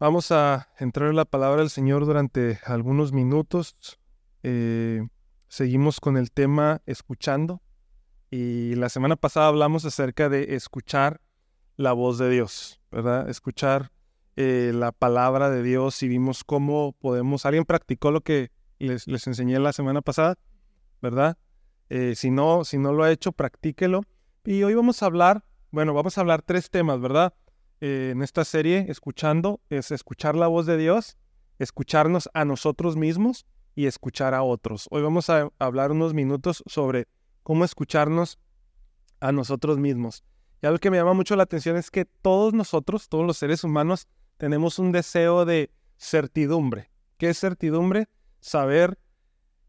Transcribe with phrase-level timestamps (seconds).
[0.00, 3.76] Vamos a entrar en la palabra del Señor durante algunos minutos.
[4.42, 5.06] Eh,
[5.46, 7.60] seguimos con el tema escuchando.
[8.30, 11.20] Y la semana pasada hablamos acerca de escuchar
[11.76, 13.28] la voz de Dios, ¿verdad?
[13.28, 13.92] Escuchar
[14.36, 17.44] eh, la palabra de Dios y vimos cómo podemos...
[17.44, 20.38] ¿Alguien practicó lo que les, les enseñé la semana pasada?
[21.02, 21.36] ¿Verdad?
[21.90, 24.04] Eh, si, no, si no lo ha hecho, practíquelo.
[24.46, 27.34] Y hoy vamos a hablar, bueno, vamos a hablar tres temas, ¿verdad?
[27.80, 31.16] Eh, en esta serie, escuchando, es escuchar la voz de Dios,
[31.58, 34.86] escucharnos a nosotros mismos y escuchar a otros.
[34.90, 37.08] Hoy vamos a hablar unos minutos sobre
[37.42, 38.38] cómo escucharnos
[39.20, 40.24] a nosotros mismos.
[40.60, 43.64] Y algo que me llama mucho la atención es que todos nosotros, todos los seres
[43.64, 46.90] humanos, tenemos un deseo de certidumbre.
[47.16, 48.08] ¿Qué es certidumbre?
[48.40, 48.98] Saber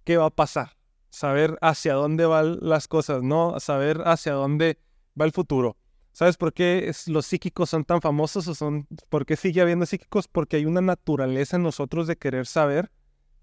[0.04, 0.76] qué va a pasar,
[1.10, 4.80] saber hacia dónde van las cosas, no saber hacia dónde
[5.20, 5.78] va el futuro.
[6.14, 10.28] ¿Sabes por qué los psíquicos son tan famosos o son por qué sigue habiendo psíquicos?
[10.28, 12.92] Porque hay una naturaleza en nosotros de querer saber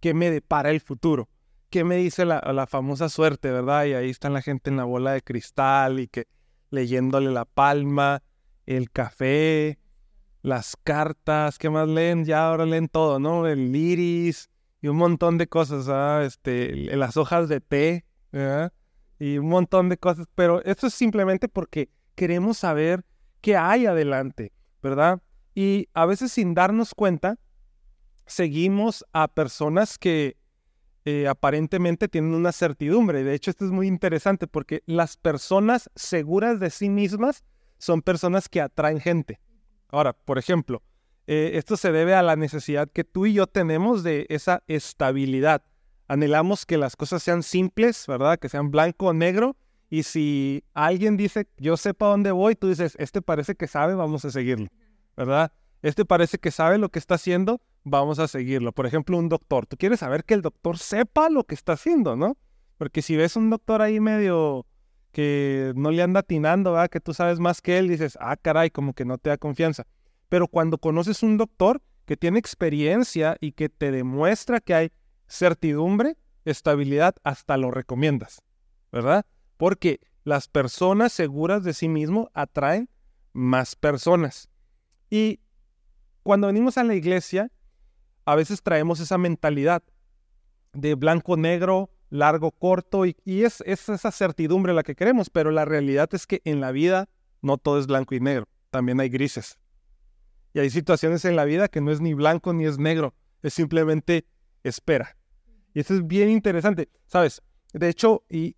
[0.00, 1.28] qué me depara el futuro,
[1.70, 3.86] qué me dice la, famosa suerte, ¿verdad?
[3.86, 6.26] Y ahí está la gente en la bola de cristal y que
[6.70, 8.22] leyéndole la palma,
[8.66, 9.78] el café,
[10.42, 12.26] las cartas, ¿qué más leen?
[12.26, 13.46] Ya ahora leen todo, ¿no?
[13.46, 14.50] El iris
[14.82, 16.22] y un montón de cosas, ¿ah?
[16.22, 18.04] Este, las hojas de té.
[19.18, 21.88] Y un montón de cosas, pero esto es simplemente porque
[22.18, 23.04] queremos saber
[23.40, 24.50] qué hay adelante,
[24.82, 25.22] ¿verdad?
[25.54, 27.38] Y a veces sin darnos cuenta,
[28.26, 30.36] seguimos a personas que
[31.04, 33.22] eh, aparentemente tienen una certidumbre.
[33.22, 37.44] De hecho, esto es muy interesante porque las personas seguras de sí mismas
[37.78, 39.38] son personas que atraen gente.
[39.88, 40.82] Ahora, por ejemplo,
[41.28, 45.62] eh, esto se debe a la necesidad que tú y yo tenemos de esa estabilidad.
[46.08, 48.40] Anhelamos que las cosas sean simples, ¿verdad?
[48.40, 49.56] Que sean blanco o negro
[49.90, 53.94] y si alguien dice, yo sé para dónde voy, tú dices, este parece que sabe,
[53.94, 54.68] vamos a seguirlo,
[55.16, 55.52] ¿verdad?
[55.80, 58.72] Este parece que sabe lo que está haciendo, vamos a seguirlo.
[58.72, 59.66] Por ejemplo, un doctor.
[59.66, 62.36] Tú quieres saber que el doctor sepa lo que está haciendo, ¿no?
[62.76, 64.66] Porque si ves un doctor ahí medio
[65.12, 66.90] que no le anda atinando, ¿verdad?
[66.90, 69.86] Que tú sabes más que él, dices, ah, caray, como que no te da confianza.
[70.28, 74.92] Pero cuando conoces un doctor que tiene experiencia y que te demuestra que hay
[75.28, 78.42] certidumbre, estabilidad, hasta lo recomiendas,
[78.92, 79.24] ¿verdad?
[79.58, 82.88] Porque las personas seguras de sí mismo atraen
[83.34, 84.48] más personas.
[85.10, 85.40] Y
[86.22, 87.50] cuando venimos a la iglesia,
[88.24, 89.82] a veces traemos esa mentalidad
[90.72, 95.64] de blanco, negro, largo, corto, y, es, es, esa certidumbre la que queremos, pero la
[95.64, 97.08] realidad es que en la vida
[97.42, 99.58] no todo es blanco y negro, también hay grises.
[100.54, 103.54] Y hay situaciones en la vida que no es ni blanco ni es negro, es
[103.54, 104.26] simplemente
[104.62, 105.16] espera.
[105.74, 107.42] Y eso es bien interesante, ¿sabes?
[107.72, 108.54] De hecho, y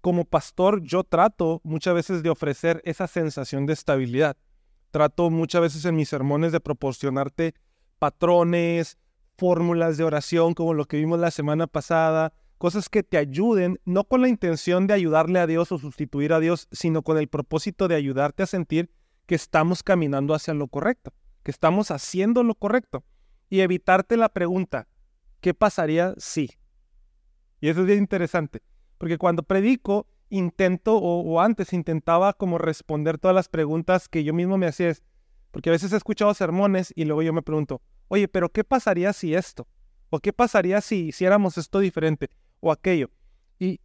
[0.00, 4.36] como pastor yo trato muchas veces de ofrecer esa sensación de estabilidad.
[4.90, 7.54] Trato muchas veces en mis sermones de proporcionarte
[7.98, 8.98] patrones,
[9.36, 14.04] fórmulas de oración como lo que vimos la semana pasada, cosas que te ayuden, no
[14.04, 17.88] con la intención de ayudarle a Dios o sustituir a Dios, sino con el propósito
[17.88, 18.90] de ayudarte a sentir
[19.26, 23.04] que estamos caminando hacia lo correcto, que estamos haciendo lo correcto
[23.48, 24.88] y evitarte la pregunta,
[25.40, 26.50] ¿qué pasaría si?
[27.60, 28.62] Y eso es bien interesante.
[29.00, 34.58] Porque cuando predico, intento, o, antes intentaba como responder todas las preguntas que yo mismo
[34.58, 34.92] me hacía.
[35.50, 39.14] Porque a veces he escuchado sermones y luego yo me pregunto, oye, pero ¿qué pasaría
[39.14, 39.66] si esto?
[40.10, 42.28] ¿O qué pasaría si hiciéramos esto diferente?
[42.60, 43.08] O aquello.
[43.58, 43.80] Y,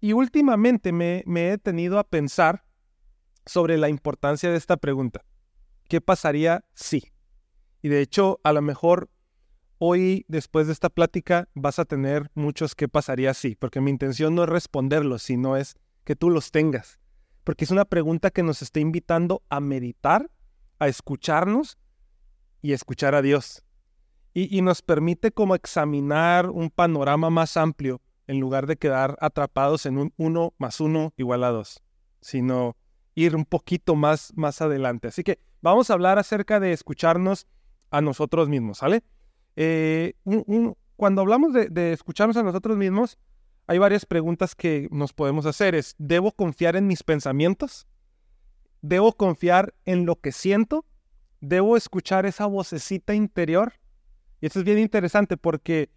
[0.00, 2.64] y últimamente me, he detenido a pensar
[3.44, 5.26] sobre la importancia de esta pregunta.
[5.88, 7.12] ¿Qué pasaría si?
[7.82, 9.10] Y de hecho, a lo mejor
[9.84, 14.32] Hoy, después de esta plática, vas a tener muchos que pasaría así, porque mi intención
[14.32, 17.00] no es responderlos, sino es que tú los tengas.
[17.42, 20.30] Porque es una pregunta que nos está invitando a meditar,
[20.78, 21.78] a escucharnos
[22.60, 23.64] y escuchar a Dios.
[24.34, 29.98] Y, nos permite como examinar un panorama más amplio en lugar de quedar atrapados en
[29.98, 31.82] un 1 más 1 igual a 2,
[32.20, 32.76] sino
[33.16, 35.08] ir un poquito más, más adelante.
[35.08, 37.48] Así que vamos a hablar acerca de escucharnos
[37.90, 39.02] a nosotros mismos, ¿sale?
[39.56, 40.14] Eh,
[40.96, 43.18] cuando hablamos de, escucharnos a nosotros mismos,
[43.66, 45.74] hay varias preguntas que nos podemos hacer.
[45.74, 47.86] Es, ¿debo confiar en mis pensamientos?
[48.80, 50.84] ¿Debo confiar en lo que siento?
[51.40, 53.74] ¿Debo escuchar esa vocecita interior?
[54.40, 55.90] Y esto es bien interesante porque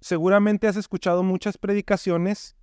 [0.00, 2.56] seguramente has escuchado muchas predicaciones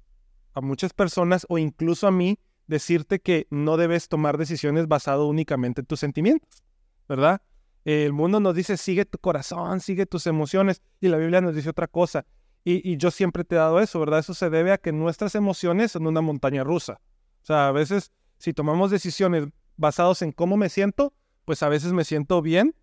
[0.53, 2.37] a muchas personas o incluso a mí
[2.67, 6.63] decirte que no debes tomar decisiones basado únicamente en tus sentimientos,
[7.07, 7.41] ¿verdad?
[7.85, 11.69] El mundo nos dice, sigue tu corazón, sigue tus emociones, y la Biblia nos dice
[11.69, 12.25] otra cosa.
[12.63, 14.19] Y, yo siempre te he dado eso, ¿verdad?
[14.19, 17.01] Eso se debe a que nuestras emociones son una montaña rusa.
[17.41, 19.47] O sea, a veces si tomamos decisiones
[19.77, 21.13] basadas en cómo me siento,
[21.45, 22.75] pues a veces me siento bien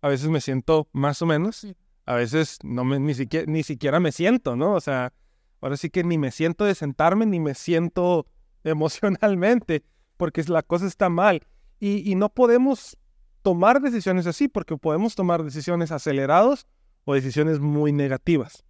[0.00, 1.66] a veces me siento más o menos,
[2.06, 4.74] a veces no me, ni, siquiera, ni siquiera me siento, ¿no?
[4.74, 5.12] O sea,
[5.60, 8.26] ahora sí que ni me siento de sentarme, ni me siento
[8.64, 9.84] emocionalmente,
[10.16, 11.46] porque la cosa está mal.
[11.80, 12.96] Y, y no podemos
[13.42, 16.66] tomar decisiones así, porque podemos tomar decisiones acelerados
[17.04, 18.64] o decisiones muy negativas.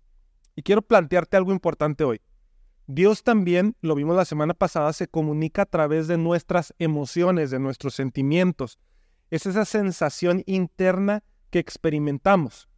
[0.54, 2.20] Y quiero plantearte algo importante hoy.
[2.86, 7.58] Dios también, lo vimos la semana pasada, se comunica a través de nuestras emociones, de
[7.58, 8.78] nuestros sentimientos.
[9.30, 12.68] Es esa sensación interna que experimentamos.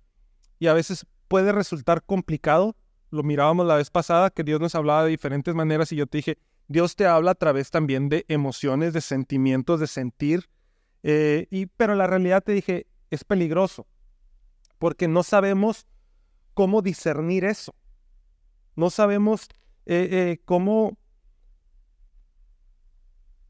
[0.59, 2.77] Y a veces puede resultar complicado.
[3.11, 6.19] Lo mirábamos la vez pasada, que Dios nos hablaba de diferentes maneras y yo te
[6.19, 10.49] dije, Dios te habla a través también de emociones, de sentimientos, de sentir.
[11.03, 13.87] Eh, y, pero la realidad te dije, es peligroso,
[14.79, 15.87] porque no sabemos
[16.55, 17.75] cómo discernir eso.
[18.77, 19.49] No sabemos
[19.87, 20.99] eh, eh, cómo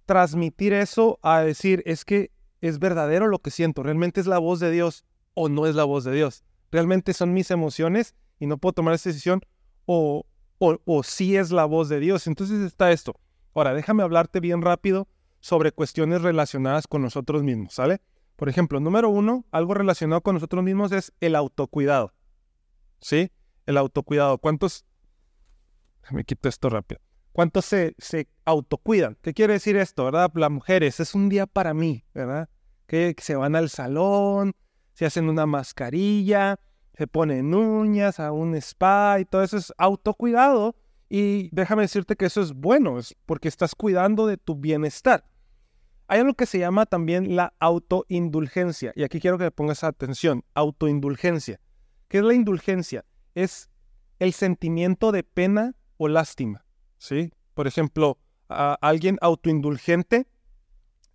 [0.07, 2.31] transmitir eso a decir, es que
[2.61, 5.05] es verdadero lo que siento, realmente es la voz de Dios
[5.35, 6.45] o no es la voz de Dios.
[6.71, 9.41] Realmente son mis emociones y no puedo tomar esa decisión
[9.87, 10.27] o,
[10.59, 12.27] o, o sí es la voz de Dios.
[12.27, 13.15] Entonces está esto.
[13.55, 15.09] Ahora, déjame hablarte bien rápido
[15.41, 18.01] sobre cuestiones relacionadas con nosotros mismos, ¿sale?
[18.37, 22.15] Por ejemplo, número uno, algo relacionado con nosotros mismos es el autocuidado.
[23.01, 23.31] ¿Sí?
[23.67, 24.39] El autocuidado.
[24.39, 24.85] ¿Cuántos
[26.11, 27.01] me quito esto rápido.
[27.33, 29.17] ¿Cuántos se, se autocuidan?
[29.23, 30.31] ¿Qué quiere decir esto, verdad?
[30.35, 32.49] Las mujeres, es un día para mí, ¿verdad?
[32.87, 34.55] Que se van al salón,
[34.95, 36.59] se hacen una mascarilla,
[36.95, 40.75] se ponen uñas, a un spa y todo eso es autocuidado.
[41.09, 45.25] Y déjame decirte que eso es bueno, es porque estás cuidando de tu bienestar.
[46.11, 48.93] Hay algo que se llama también la autoindulgencia.
[48.97, 50.45] Y aquí quiero que pongas atención.
[50.55, 51.61] Autoindulgencia.
[52.09, 53.05] ¿Qué es la indulgencia?
[53.37, 53.71] Es
[54.19, 56.67] el sentimiento de pena o lástima,
[56.99, 57.33] ¿sí?
[57.55, 58.19] Por ejemplo,
[58.49, 60.27] a alguien autoindulgente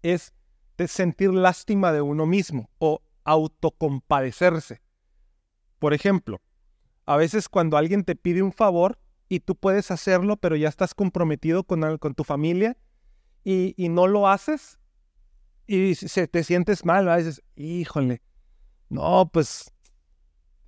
[0.02, 0.34] es
[0.78, 4.82] de sentir lástima de uno mismo o autocompadecerse.
[5.78, 6.40] Por ejemplo,
[7.06, 10.94] a veces cuando alguien te pide un favor y tú puedes hacerlo, pero ya estás
[10.94, 12.78] comprometido con, con tu familia
[13.44, 14.80] y, no lo haces
[15.68, 18.22] y se, te sientes mal, a dices, híjole,
[18.90, 19.72] no, pues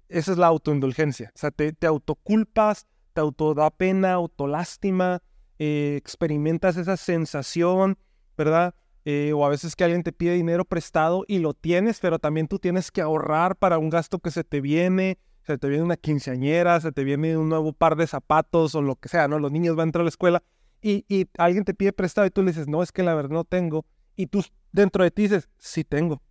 [0.09, 1.31] esa es la autoindulgencia.
[1.35, 5.21] O sea, te, te autoculpas, te autoda pena, autolástima,
[5.59, 7.97] eh, experimentas esa sensación,
[8.37, 8.75] ¿verdad?
[9.05, 12.47] Eh, o a veces que alguien te pide dinero prestado y lo tienes, pero también
[12.47, 15.95] tú tienes que ahorrar para un gasto que se te viene, se te viene una
[15.95, 19.39] quinceañera, se te viene un nuevo par de zapatos o lo que sea, ¿no?
[19.39, 20.43] Los niños van a entrar a la escuela
[20.81, 23.31] y, y alguien te pide prestado y tú le dices, no, es que la verdad
[23.31, 23.85] no tengo.
[24.17, 24.43] Y tú
[24.73, 26.21] dentro de ti dices, sí tengo.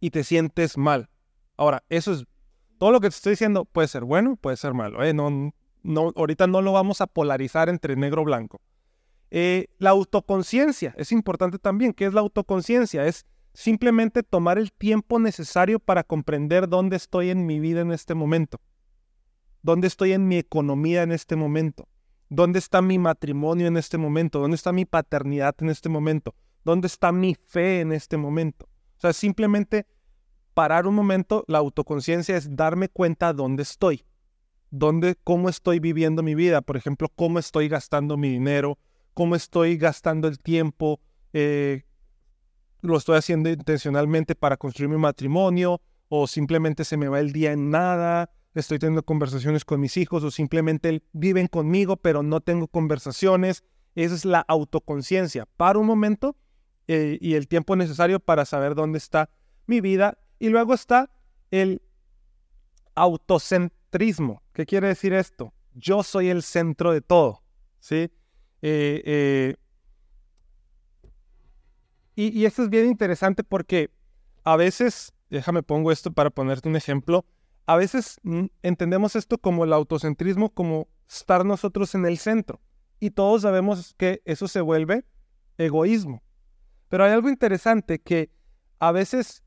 [0.00, 1.08] Y te sientes mal.
[1.56, 2.24] Ahora, eso es,
[2.78, 5.14] todo lo que te estoy diciendo puede ser bueno, puede ser malo, ¿eh?
[5.14, 5.52] No,
[5.82, 8.60] no, ahorita no lo vamos a polarizar entre negro blanco.
[9.30, 11.92] Eh, la autoconciencia es importante también.
[11.92, 13.06] ¿Qué es la autoconciencia?
[13.06, 18.14] Es simplemente tomar el tiempo necesario para comprender dónde estoy en mi vida en este
[18.14, 18.60] momento,
[19.62, 21.88] dónde estoy en mi economía en este momento,
[22.28, 26.34] dónde está mi matrimonio en este momento, dónde está mi paternidad en este momento,
[26.66, 28.66] dónde está mi fe en este momento.
[28.96, 29.86] O sea, simplemente
[30.52, 34.04] parar un momento, la autoconciencia es darme cuenta dónde estoy
[34.70, 38.78] dónde, cómo estoy viviendo mi vida, por ejemplo, cómo estoy gastando mi dinero,
[39.14, 41.00] cómo estoy gastando el tiempo,
[41.32, 41.84] eh,
[42.82, 47.52] lo estoy haciendo intencionalmente para construir mi matrimonio o simplemente se me va el día
[47.52, 52.68] en nada, estoy teniendo conversaciones con mis hijos o simplemente viven conmigo pero no tengo
[52.68, 53.64] conversaciones.
[53.94, 55.46] Esa es la autoconciencia.
[55.56, 56.36] Para un momento
[56.88, 59.30] eh, y el tiempo necesario para saber dónde está
[59.66, 60.18] mi vida.
[60.38, 61.10] Y luego está
[61.50, 61.82] el
[62.94, 64.42] autocentrismo.
[64.52, 65.52] ¿Qué quiere decir esto?
[65.74, 67.42] Yo soy el centro de todo,
[67.80, 68.10] ¿sí?
[68.62, 69.56] Eh, eh,
[72.14, 73.90] y, esto es bien interesante porque
[74.42, 77.26] a veces, déjame pongo esto para ponerte un ejemplo,
[77.66, 82.60] a veces mm, entendemos esto como el autocentrismo, como estar nosotros en el centro.
[82.98, 85.04] Y todos sabemos que eso se vuelve
[85.58, 86.22] egoísmo.
[86.88, 88.30] Pero hay algo interesante que
[88.78, 89.42] a veces,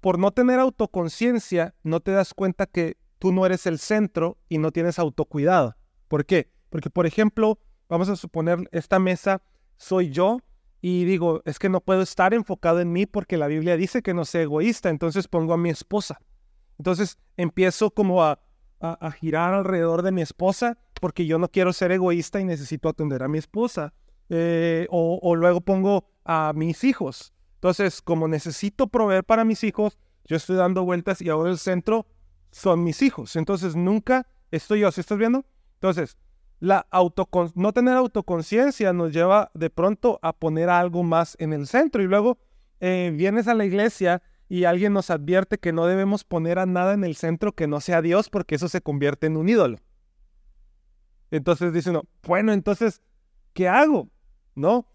[0.00, 4.58] por no tener autoconciencia, no te das cuenta que tú no eres el centro y
[4.58, 5.76] no tienes autocuidado.
[6.08, 6.50] ¿Por qué?
[6.70, 9.42] Porque, por ejemplo, vamos a suponer, esta mesa
[9.76, 10.40] soy yo
[10.80, 14.14] y digo, es que no puedo estar enfocado en mí porque la Biblia dice que
[14.14, 16.20] no sea egoísta, entonces pongo a mi esposa.
[16.78, 18.40] Entonces empiezo como a,
[18.80, 23.22] a, girar alrededor de mi esposa porque yo no quiero ser egoísta y necesito atender
[23.22, 23.94] a mi esposa.
[24.28, 27.32] Eh, o, o luego pongo a mis hijos.
[27.54, 32.06] Entonces, como necesito proveer para mis hijos, yo estoy dando vueltas y ahora el centro
[32.50, 33.36] son mis hijos.
[33.36, 35.44] Entonces nunca estoy yo, ¿sí estás viendo?
[35.74, 36.16] Entonces,
[36.58, 36.86] la
[37.54, 42.06] no tener autoconciencia nos lleva de pronto a poner algo más en el centro y
[42.06, 42.38] luego
[42.80, 46.94] eh, vienes a la iglesia y alguien nos advierte que no debemos poner a nada
[46.94, 49.78] en el centro que no sea Dios porque eso se convierte en un ídolo.
[51.30, 53.02] Entonces dice uno, bueno, entonces,
[53.52, 54.08] ¿qué hago?
[54.54, 54.86] ¿No?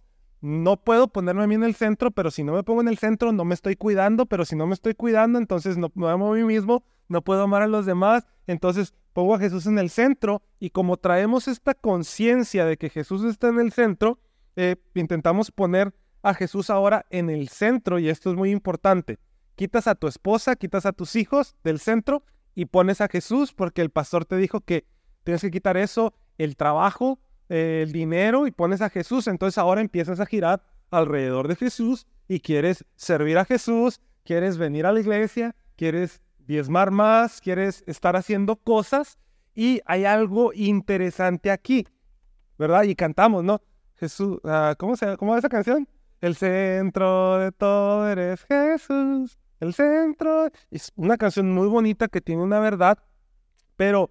[0.41, 2.97] No puedo ponerme a mí en el centro, pero si no me pongo en el
[2.97, 6.33] centro no me estoy cuidando, pero si no me estoy cuidando, entonces no me amo
[6.33, 9.91] a mí mismo, no puedo amar a los demás, entonces pongo a Jesús en el
[9.91, 14.19] centro y como traemos esta conciencia de que Jesús está en el centro,
[14.55, 15.93] eh, intentamos poner
[16.23, 19.19] a Jesús ahora en el centro y esto es muy importante.
[19.55, 22.23] Quitas a tu esposa, quitas a tus hijos del centro
[22.55, 24.85] y pones a Jesús porque el pastor te dijo que
[25.23, 27.19] tienes que quitar eso, el trabajo,
[27.51, 29.27] el dinero y pones a Jesús.
[29.27, 34.85] Entonces ahora empiezas a girar alrededor de Jesús y quieres servir a Jesús, quieres venir
[34.85, 39.19] a la iglesia, quieres diezmar más, quieres estar haciendo cosas
[39.53, 41.85] y hay algo interesante aquí,
[42.57, 42.83] ¿verdad?
[42.83, 43.61] Y cantamos, ¿no?
[43.95, 45.89] Jesús, ah, ¿cómo se cómo va esa canción?
[46.21, 50.49] El centro de todo eres Jesús, el centro.
[50.69, 52.97] Es una canción muy bonita que tiene una verdad,
[53.75, 54.09] pero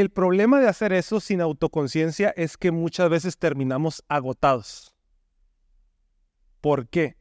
[0.00, 4.92] el problema de hacer eso sin autoconciencia es que muchas veces terminamos agotados.
[6.60, 7.16] ¿Por qué?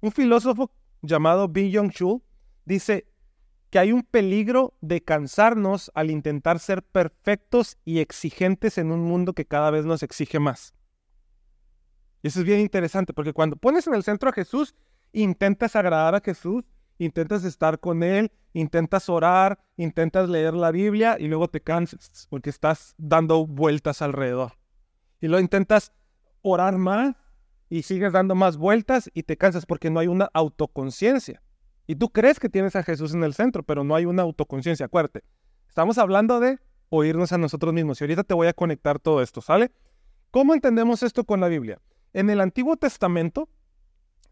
[0.00, 2.22] Un filósofo llamado Byung Chul
[2.66, 3.06] dice
[3.70, 9.32] que hay un peligro de cansarnos al intentar ser perfectos y exigentes en un mundo
[9.32, 10.74] que cada vez nos exige más.
[12.22, 14.74] Y eso es bien interesante porque cuando pones en el centro a Jesús,
[15.14, 16.64] intentas agradar a Jesús,
[17.00, 22.50] intentas estar con Él, intentas orar, intentas leer la Biblia y luego te cansas porque
[22.50, 24.52] estás dando vueltas alrededor.
[25.20, 25.92] Y luego intentas
[26.42, 27.16] orar más
[27.70, 31.42] y sigues dando más vueltas y te cansas porque no hay una autoconciencia.
[31.86, 34.86] Y tú crees que tienes a Jesús en el centro, pero no hay una autoconciencia.
[34.86, 35.24] Acuérdate,
[35.68, 36.58] estamos hablando de
[36.90, 37.98] oírnos a nosotros mismos.
[38.00, 39.72] Y ahorita te voy a conectar todo esto, ¿sale?
[40.30, 41.80] ¿Cómo entendemos esto con la Biblia?
[42.12, 43.48] En el Antiguo Testamento,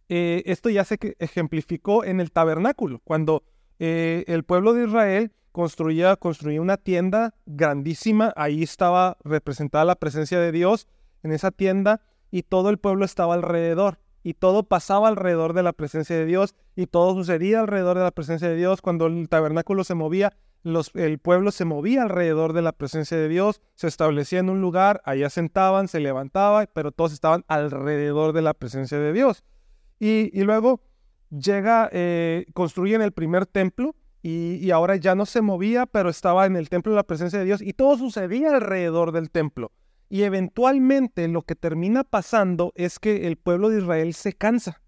[0.08, 3.42] eh, esto ya se ejemplificó en el tabernáculo, cuando
[3.78, 10.40] eh, el pueblo de Israel construía, construía una tienda grandísima, ahí estaba representada la presencia
[10.40, 10.88] de Dios
[11.22, 12.00] en esa tienda
[12.30, 16.54] y todo el pueblo estaba alrededor y todo pasaba alrededor de la presencia de Dios
[16.76, 18.82] y todo sucedía alrededor de la presencia de Dios.
[18.82, 23.60] Cuando el tabernáculo se movía, el pueblo se movía alrededor de la presencia de Dios,
[23.74, 28.54] se establecía en un lugar, allá sentaban, se levantaba, pero todos estaban alrededor de la
[28.54, 29.44] presencia de Dios.
[29.98, 30.80] Y, luego
[31.30, 36.56] llega, eh, construyen el primer templo y, ahora ya no se movía, pero estaba en
[36.56, 39.72] el templo la presencia de Dios y todo sucedía alrededor del templo.
[40.10, 44.82] Y eventualmente lo que termina pasando es que el pueblo de Israel se cansa,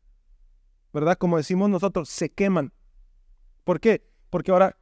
[0.93, 1.19] ¿verdad?
[1.19, 2.73] Como decimos nosotros, se queman.
[3.65, 4.07] ¿Por qué?
[4.31, 4.77] Porque ahora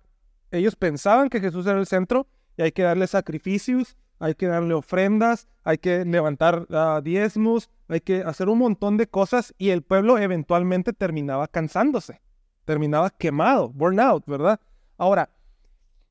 [0.51, 4.75] ellos pensaban que Jesús era el centro y hay que darle sacrificios, hay que darle
[4.75, 6.67] ofrendas, hay que levantar
[7.03, 12.21] diezmos, hay que hacer un montón de cosas y el pueblo eventualmente terminaba cansándose,
[12.65, 14.61] terminaba quemado, burnout, ¿verdad?
[14.97, 15.31] Ahora,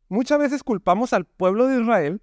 [0.10, 2.22] muchas veces culpamos al pueblo de Israel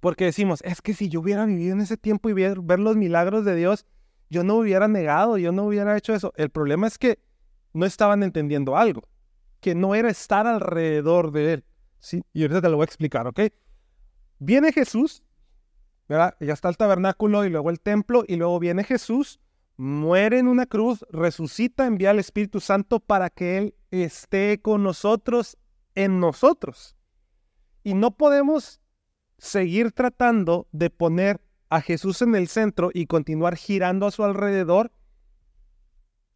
[0.00, 2.96] porque decimos, es que si yo hubiera vivido en ese tiempo y ver, ver los
[2.96, 3.86] milagros de Dios,
[4.30, 6.32] yo no hubiera negado, yo no hubiera hecho eso.
[6.36, 7.18] El problema es que
[7.74, 9.02] no estaban entendiendo algo,
[9.60, 11.64] que no era estar alrededor de Él.
[11.98, 12.22] ¿sí?
[12.32, 13.40] Y ahorita te lo voy a explicar, ¿ok?
[14.40, 15.22] Viene Jesús.
[16.08, 19.38] Ya está el tabernáculo y luego el templo y luego viene Jesús,
[19.76, 25.56] muere en una cruz, resucita, envía al Espíritu Santo para que Él esté con nosotros,
[25.94, 26.96] en nosotros.
[27.84, 28.80] Y no podemos
[29.38, 34.90] seguir tratando de poner a Jesús en el centro y continuar girando a su alrededor.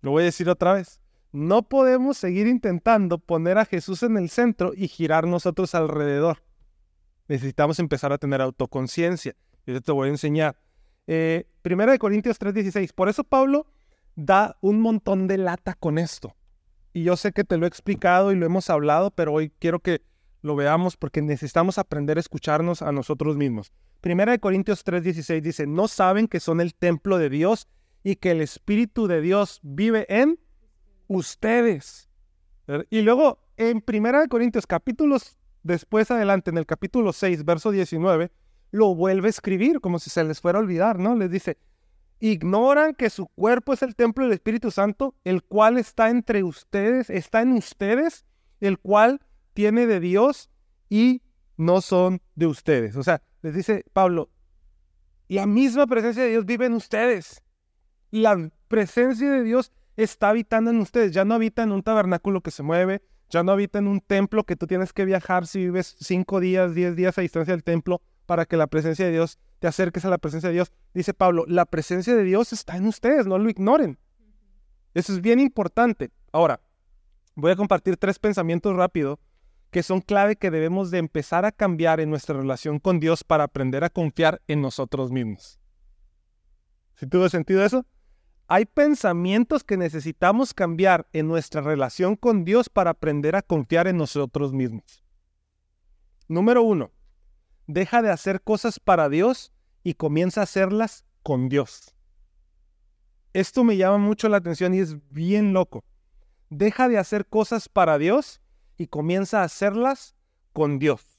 [0.03, 1.01] Lo voy a decir otra vez.
[1.33, 6.39] No podemos seguir intentando poner a Jesús en el centro y girar nosotros alrededor
[7.29, 9.35] necesitamos empezar a tener autoconciencia.
[9.67, 10.57] Yo te voy a enseñar.
[11.07, 12.93] Eh, primera de Corintios 3:16.
[12.93, 13.67] Por eso Pablo
[14.17, 16.35] da un montón de lata con esto.
[16.93, 19.81] Y yo sé que te lo he explicado y lo hemos hablado, pero hoy quiero
[19.81, 20.03] que
[20.43, 23.73] lo veamos porque necesitamos aprender a escucharnos a nosotros mismos.
[24.01, 27.69] Primera de Corintios 3:16 dice, ¿no saben que son el templo de Dios
[28.03, 30.39] y que el Espíritu de Dios vive en
[31.09, 32.09] ustedes?
[32.91, 38.31] Y luego en Primera de Corintios capítulos después adelante en el capítulo 6, verso 19,
[38.71, 41.17] lo vuelve a escribir como si se les fuera a olvidar, ¿no?
[41.17, 41.59] Les dice,
[42.21, 47.11] ignoran que su cuerpo es el templo del Espíritu Santo, el cual está entre ustedes,
[47.11, 48.25] está en ustedes,
[48.61, 49.21] el cual
[49.55, 50.51] tiene de Dios
[50.89, 51.23] y
[51.57, 52.97] no son de ustedes.
[52.97, 54.31] O sea, les dice Pablo,
[55.29, 57.43] la misma presencia de Dios vive en ustedes.
[58.11, 62.51] La presencia de Dios está habitando en ustedes, ya no habita en un tabernáculo que
[62.51, 65.97] se mueve, ya no habita en un templo que tú tienes que viajar si vives
[65.99, 69.67] cinco días, diez días a distancia del templo para que la presencia de Dios te
[69.67, 70.73] acerques a la presencia de Dios.
[70.93, 73.99] Dice Pablo, la presencia de Dios está en ustedes, no lo ignoren.
[74.95, 76.11] Eso es bien importante.
[76.33, 76.61] Ahora,
[77.35, 79.19] voy a compartir tres pensamientos rápidos
[79.71, 83.45] que son clave que debemos de empezar a cambiar en nuestra relación con Dios para
[83.45, 85.59] aprender a confiar en nosotros mismos.
[86.95, 87.85] ¿Sí tuvo sentido eso?
[88.47, 93.97] Hay pensamientos que necesitamos cambiar en nuestra relación con Dios para aprender a confiar en
[93.97, 95.03] nosotros mismos.
[96.29, 96.91] Número uno,
[97.67, 101.95] deja de hacer cosas para Dios y comienza a hacerlas con Dios.
[103.33, 105.85] Esto me llama mucho la atención y es bien loco.
[106.51, 108.43] Deja de hacer cosas para Dios
[108.77, 110.15] y comienza a hacerlas
[110.53, 111.19] con Dios.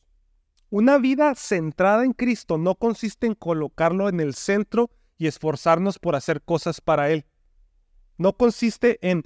[0.69, 6.15] Una vida centrada en Cristo no consiste en colocarlo en el centro y esforzarnos por
[6.15, 7.25] hacer cosas para Él.
[8.17, 9.23] No consiste en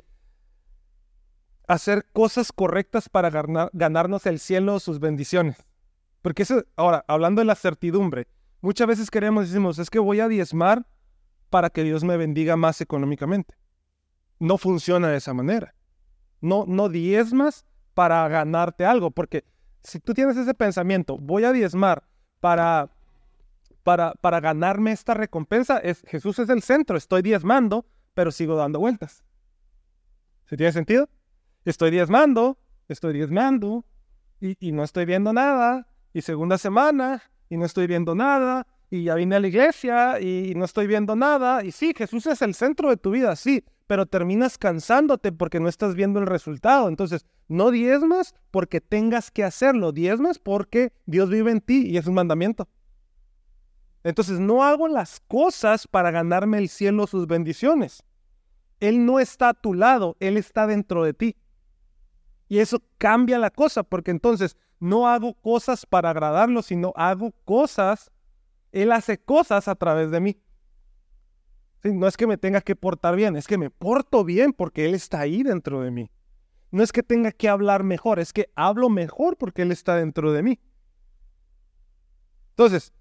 [1.67, 3.29] hacer cosas correctas para
[3.73, 5.57] ganarnos el cielo o sus bendiciones.
[6.21, 8.27] Porque eso, ahora, hablando de la certidumbre,
[8.61, 10.87] muchas veces queremos, decimos, es que voy a diezmar
[11.49, 13.55] para que Dios me bendiga más económicamente.
[14.39, 15.75] No funciona de esa manera.
[16.41, 19.45] No, no diezmas para ganarte algo, porque
[19.83, 22.03] si tú tienes ese pensamiento, voy a diezmar
[22.39, 22.89] para,
[24.21, 29.23] para, ganarme esta recompensa, es, Jesús es el centro, estoy diezmando, pero sigo dando vueltas.
[30.45, 31.09] ¿Se tiene sentido?
[31.65, 33.85] Estoy diezmando, estoy diezmando
[34.39, 39.05] y, y no estoy viendo nada, y segunda semana y no estoy viendo nada, y
[39.05, 42.53] ya vine a la iglesia y no estoy viendo nada, y sí, Jesús es el
[42.53, 46.89] centro de tu vida, sí, pero terminas cansándote porque no estás viendo el resultado.
[46.89, 52.05] Entonces, no diezmas porque tengas que hacerlo, diezmas porque Dios vive en ti y es
[52.05, 52.67] un mandamiento.
[54.03, 58.03] Entonces, no hago las cosas para ganarme el cielo sus bendiciones.
[58.79, 61.35] Él no está a tu lado, Él está dentro de ti.
[62.47, 68.11] Y eso cambia la cosa, porque entonces no hago cosas para agradarlo, sino hago cosas,
[68.71, 70.41] Él hace cosas a través de mí
[71.83, 74.95] no es que me tenga que portar bien, es que me porto bien porque Él
[74.95, 76.11] está ahí dentro de mí.
[76.71, 80.31] No es que tenga que hablar mejor, es que hablo mejor porque Él está dentro
[80.33, 80.59] de mí.
[82.51, 82.93] Entonces,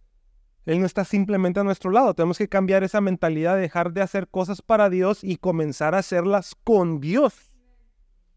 [0.68, 2.12] Él no está simplemente a nuestro lado.
[2.12, 6.54] Tenemos que cambiar esa mentalidad, dejar de hacer cosas para Dios y comenzar a hacerlas
[6.62, 7.54] con Dios.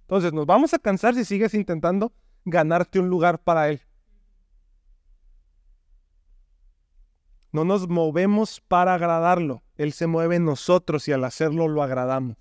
[0.04, 2.14] Entonces, nos vamos a cansar si sigues intentando
[2.46, 3.82] ganarte un lugar para Él.
[7.52, 9.62] No nos movemos para agradarlo.
[9.76, 12.38] Él se mueve en nosotros y al hacerlo lo agradamos.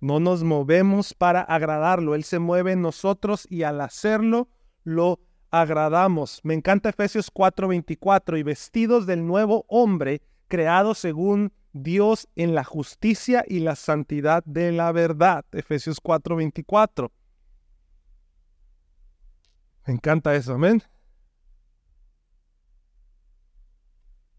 [0.00, 2.14] No nos movemos para agradarlo.
[2.14, 4.48] Él se mueve en nosotros y al hacerlo
[4.82, 5.20] lo
[5.52, 6.40] agradamos.
[6.42, 13.44] Me encanta Efesios 4:24 y vestidos del nuevo hombre, creado según Dios en la justicia
[13.46, 15.44] y la santidad de la verdad.
[15.52, 17.12] Efesios 4:24.
[19.86, 20.82] Me encanta eso, amén.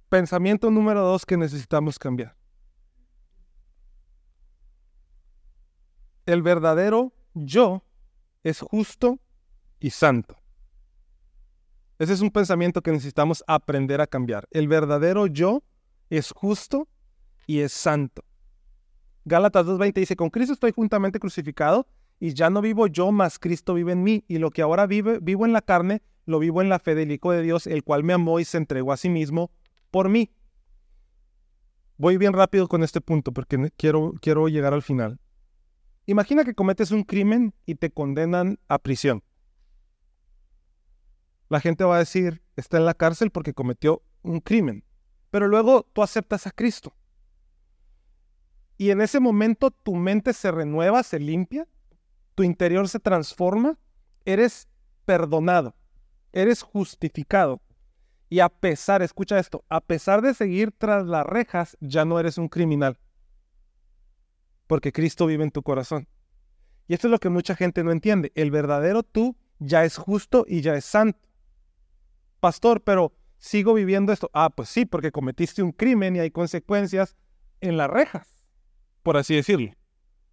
[0.09, 2.35] Pensamiento número dos que necesitamos cambiar.
[6.25, 7.83] El verdadero yo
[8.43, 9.19] es justo
[9.79, 10.42] y santo.
[12.03, 14.45] Ese es un pensamiento que necesitamos aprender a cambiar.
[14.51, 15.63] El verdadero yo
[16.09, 16.89] es justo
[17.47, 18.25] y es santo.
[19.23, 21.87] Gálatas 2.20 dice, con Cristo estoy juntamente crucificado
[22.19, 24.25] y ya no vivo yo, mas Cristo vive en mí.
[24.27, 27.09] Y lo que ahora vive, vivo en la carne, lo vivo en la fe del
[27.09, 29.49] Hijo de Dios, el cual me amó y se entregó a sí mismo
[29.89, 30.29] por mí.
[31.95, 35.21] Voy bien rápido con este punto porque quiero, quiero llegar al final.
[36.05, 39.23] Imagina que cometes un crimen y te condenan a prisión.
[41.53, 44.83] La gente va a decir, está en la cárcel porque cometió un crimen.
[45.29, 46.95] Pero luego tú aceptas a Cristo.
[48.75, 51.67] Y en ese momento tu mente se renueva, se limpia,
[52.33, 53.77] tu interior se transforma,
[54.25, 54.67] eres
[55.05, 55.75] perdonado,
[56.31, 57.61] eres justificado.
[58.29, 62.39] Y a pesar, escucha esto, a pesar de seguir tras las rejas, ya no eres
[62.39, 62.97] un criminal.
[64.65, 66.07] Porque Cristo vive en tu corazón.
[66.87, 68.31] Y esto es lo que mucha gente no entiende.
[68.33, 71.29] El verdadero tú ya es justo y ya es santo.
[72.43, 74.29] Pastor, pero sigo viviendo esto.
[74.33, 77.15] Ah, pues sí, porque cometiste un crimen y hay consecuencias
[77.61, 78.35] en las rejas,
[79.01, 79.71] por así decirlo,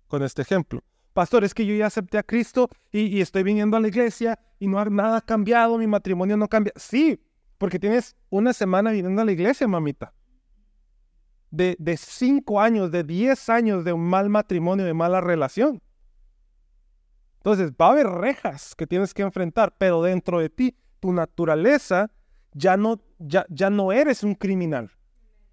[0.09, 0.83] con este ejemplo.
[1.13, 4.67] Pastor, es que yo ya acepté a Cristo y, estoy viniendo a la iglesia y
[4.67, 6.73] no ha nada cambiado, mi matrimonio no cambia.
[6.75, 7.23] Sí,
[7.59, 10.13] porque tienes una semana viniendo a la iglesia, mamita.
[11.53, 15.81] De, de cinco años, de diez años de un mal matrimonio, de mala relación.
[17.37, 22.11] Entonces, va a haber rejas que tienes que enfrentar, pero dentro de ti, tu naturaleza,
[22.53, 24.93] ya no, ya, ya no eres un criminal,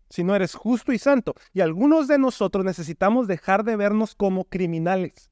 [0.10, 1.34] sino eres justo y santo.
[1.54, 5.32] Y algunos de nosotros necesitamos dejar de vernos como criminales.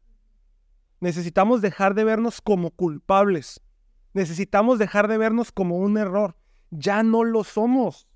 [1.00, 3.62] Necesitamos dejar de vernos como culpables.
[4.14, 6.36] Necesitamos dejar de vernos como un error
[6.80, 8.08] ya no lo somos.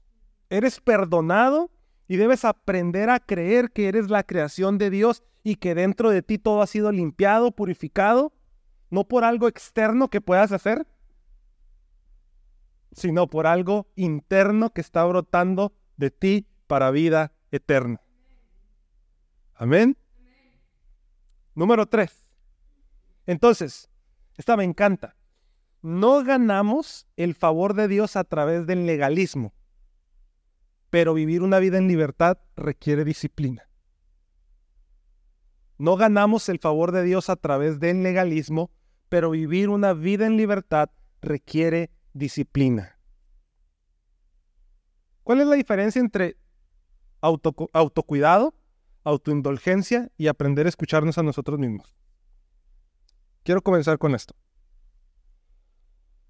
[0.49, 1.71] Eres perdonado
[2.11, 6.23] Y debes aprender a creer que eres la creación de Dios y que dentro de
[6.23, 8.33] ti todo ha sido limpiado, purificado,
[8.89, 10.87] no por algo externo que puedas hacer,
[12.91, 18.01] sino por algo interno que está brotando de ti para vida eterna.
[19.53, 19.97] Amén.
[21.55, 22.25] Número tres.
[23.25, 23.89] Entonces,
[24.37, 25.15] esta me encanta.
[25.81, 29.53] No ganamos el favor de Dios a través del legalismo,
[30.89, 33.69] pero vivir una vida en libertad requiere disciplina.
[35.77, 38.71] No ganamos el favor de Dios a través del legalismo,
[39.07, 40.89] pero vivir una vida en libertad
[41.21, 42.97] requiere disciplina.
[45.23, 46.37] ¿Cuál es la diferencia entre
[47.21, 48.55] autocuidado,
[49.03, 51.95] autoindulgencia y aprender a escucharnos a nosotros mismos?
[53.43, 54.35] Quiero comenzar con esto.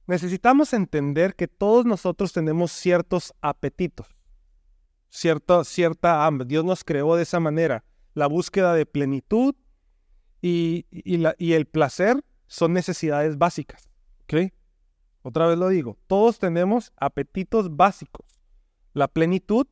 [0.08, 4.08] Necesitamos entender que todos nosotros tenemos ciertos apetitos,
[5.10, 6.48] cierta, cierta hambre.
[6.48, 7.86] Dios nos creó de esa manera.
[8.15, 9.56] La búsqueda de plenitud
[10.42, 13.88] y, y el placer son necesidades básicas.
[14.24, 14.52] ¿Ok?
[15.21, 18.25] Otra vez lo digo, todos tenemos apetitos básicos.
[18.93, 19.67] La plenitud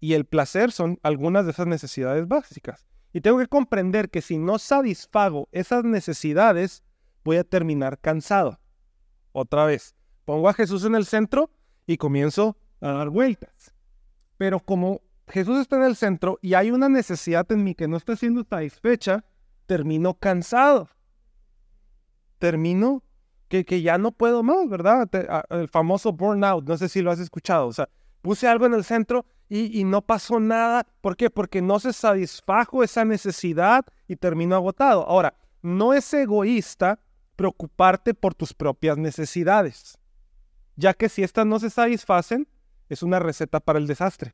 [0.00, 2.86] y el placer son algunas de esas necesidades básicas.
[3.12, 6.82] Y tengo que comprender que si no satisfago esas necesidades,
[7.24, 8.60] voy a terminar cansado.
[9.32, 11.50] Otra vez, pongo a Jesús en el centro
[11.86, 13.74] y comienzo a dar vueltas.
[14.36, 17.96] Pero como Jesús está en el centro y hay una necesidad en mí que no
[17.96, 19.24] está siendo satisfecha,
[19.66, 20.88] termino cansado.
[22.38, 23.04] Termino
[23.50, 25.10] que, que ya no puedo más, ¿verdad?
[25.50, 27.66] El famoso burnout, no sé si lo has escuchado.
[27.66, 27.88] O sea,
[28.22, 30.86] puse algo en el centro y, y, no pasó nada.
[31.00, 31.30] ¿Por qué?
[31.30, 35.04] Porque no se satisfajo esa necesidad y termino agotado.
[35.04, 37.00] Ahora, no es egoísta
[37.34, 39.98] preocuparte por tus propias necesidades,
[40.76, 42.46] ya que si estas no se satisfacen,
[42.88, 44.32] es una receta para el desastre.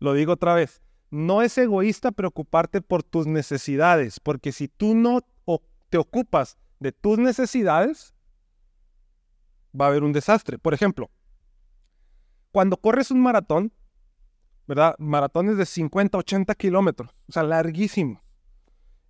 [0.00, 5.20] Lo digo otra vez, no es egoísta preocuparte por tus necesidades, porque si tú no
[5.88, 8.14] te ocupas de tus necesidades,
[9.78, 10.58] va a haber un desastre.
[10.58, 11.10] Por ejemplo,
[12.52, 13.72] cuando corres un maratón,
[14.66, 14.94] ¿verdad?
[14.98, 18.22] Maratones de 50, 80 kilómetros, o sea, larguísimo.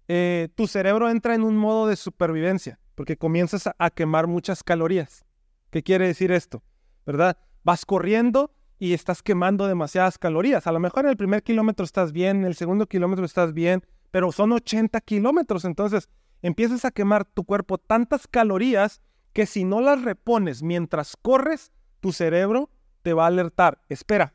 [0.06, 5.24] Eh, tu cerebro entra en un modo de supervivencia porque comienzas a, quemar muchas calorías.
[5.70, 6.62] ¿Qué quiere decir esto?
[7.04, 7.36] ¿Verdad?
[7.64, 10.68] Vas corriendo y estás quemando demasiadas calorías.
[10.68, 13.82] A lo mejor en el primer kilómetro estás bien, en el segundo kilómetro estás bien,
[14.12, 15.64] pero son 80 kilómetros.
[15.64, 16.08] Entonces
[16.44, 19.00] empiezas a quemar tu cuerpo tantas calorías
[19.32, 23.80] que si no las repones mientras corres, tu cerebro te va a alertar.
[23.88, 24.34] Espera,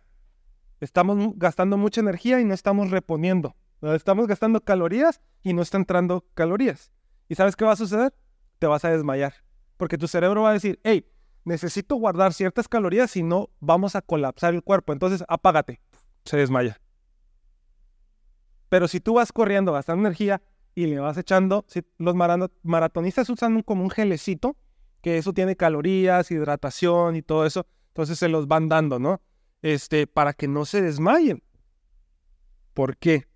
[0.80, 3.56] estamos gastando mucha energía y no estamos reponiendo.
[3.84, 6.91] Estamos gastando calorías y no está entrando calorías.
[7.28, 8.12] ¿Y sabes qué va a suceder?
[8.58, 9.36] Te vas a desmayar.
[9.78, 11.08] Porque tu cerebro va a decir, hey,
[11.45, 14.93] necesito guardar ciertas calorías, si no vamos a colapsar el cuerpo.
[14.93, 15.80] Entonces, apágate.
[16.26, 16.82] Se desmaya.
[18.67, 20.41] Pero si tú vas corriendo, gastando energía
[20.75, 24.55] y le vas echando, si los maratonistas usan como un gelecito,
[25.01, 29.21] que eso tiene calorías, hidratación y todo eso, entonces se los van dando, ¿no?
[29.62, 31.43] Este, para que no se desmayen.
[32.73, 33.27] ¿Por qué?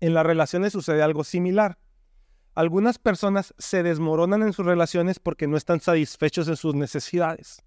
[0.00, 1.78] En las relaciones sucede algo similar.
[2.54, 7.62] Algunas personas se desmoronan en sus relaciones porque no están satisfechos en sus necesidades.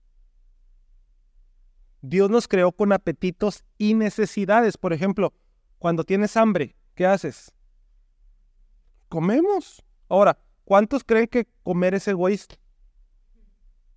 [2.01, 4.77] Dios nos creó con apetitos y necesidades.
[4.77, 5.33] Por ejemplo,
[5.79, 7.54] cuando tienes hambre, ¿qué haces?
[9.09, 9.83] Comemos.
[10.09, 12.55] Ahora, ¿cuántos creen que comer es egoísta?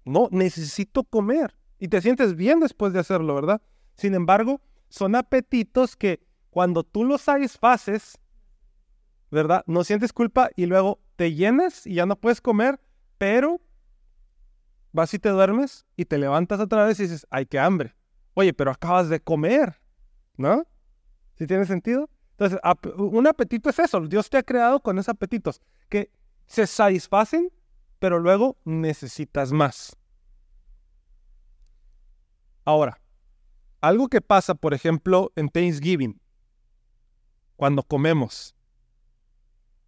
[0.05, 1.55] No, necesito comer.
[1.79, 3.63] Y te sientes bien después de hacerlo, ¿verdad?
[3.95, 8.19] Sin embargo, son apetitos que cuando tú los satisfaces,
[9.31, 9.63] ¿verdad?
[9.67, 12.81] No sientes culpa y luego te llenas y ya no puedes comer,
[13.19, 13.61] pero
[14.93, 17.95] vas y te duermes y te levantas otra vez y dices, ay, qué hambre.
[18.35, 19.81] Oye, pero acabas de comer,
[20.37, 20.65] ¿no?
[21.37, 22.09] ¿Sí tiene sentido?
[22.39, 22.61] Entonces,
[22.97, 24.01] un apetito es eso.
[24.07, 26.13] Dios te ha creado con esos apetitos que
[26.47, 27.51] se satisfacen,
[27.99, 29.97] pero luego necesitas más.
[32.65, 33.01] Ahora,
[33.81, 36.21] algo que pasa, por ejemplo, en Thanksgiving,
[37.57, 38.55] cuando comemos,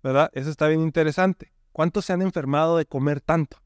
[0.03, 0.29] ¿verdad?
[0.33, 1.53] Eso está bien interesante.
[1.71, 3.59] ¿Cuántos se han enfermado de comer tanto?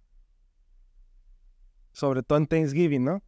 [1.92, 3.22] Sobre todo en Thanksgiving, ¿no?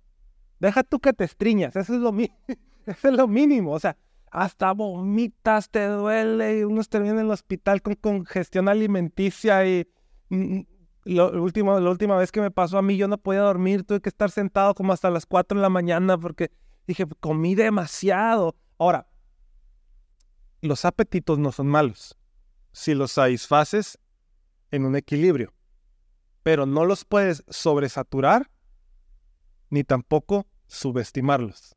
[0.59, 2.15] Deja tú que te estriñas, eso es lo,
[2.87, 3.73] eso es lo mínimo.
[3.73, 3.97] O sea,
[4.31, 9.89] hasta vomitas, te duele, y unos terminan en el hospital con congestión alimenticia y
[10.29, 10.67] mm, mm,
[11.05, 14.31] la última vez que me pasó a mí yo no podía dormir, tuve que estar
[14.31, 16.51] sentado como hasta las 4 de la mañana porque
[16.87, 18.57] dije, comí demasiado.
[18.79, 19.09] Ahora,
[20.61, 22.19] los apetitos no son malos
[22.73, 23.99] si los satisfaces
[24.71, 25.55] en un equilibrio,
[26.43, 28.51] pero no los puedes sobresaturar
[29.71, 31.77] ni tampoco subestimarlos.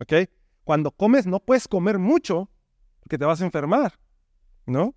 [0.00, 0.28] ¿Ok?
[0.66, 2.50] Cuando comes no puedes comer mucho
[2.98, 4.00] porque te vas a enfermar,
[4.66, 4.96] ¿no?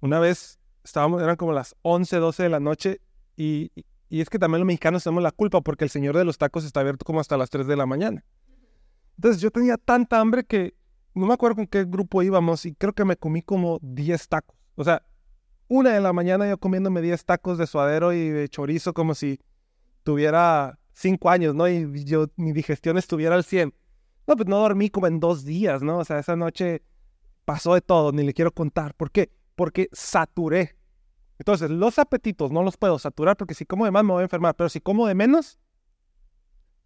[0.00, 3.02] Una vez estábamos, eran como las 11, 12 de la noche
[3.36, 3.70] y,
[4.08, 6.64] y es que también los mexicanos tenemos la culpa porque el señor de los tacos
[6.64, 8.24] está abierto como hasta las 3 de la mañana.
[9.18, 10.74] Entonces yo tenía tanta hambre que
[11.14, 14.56] no me acuerdo con qué grupo íbamos y creo que me comí como 10 tacos.
[14.74, 15.04] O sea,
[15.68, 19.38] una de la mañana yo comiéndome 10 tacos de suadero y de chorizo como si
[20.02, 21.68] tuviera 5 años, ¿no?
[21.68, 23.74] Y yo, mi digestión estuviera al 100.
[24.26, 25.98] No, pues no dormí como en dos días, ¿no?
[25.98, 26.82] O sea, esa noche
[27.44, 28.94] pasó de todo, ni le quiero contar.
[28.94, 29.30] ¿Por qué?
[29.54, 30.76] Porque saturé.
[31.38, 34.24] Entonces, los apetitos no los puedo saturar porque si como de más me voy a
[34.24, 35.58] enfermar, pero si como de menos,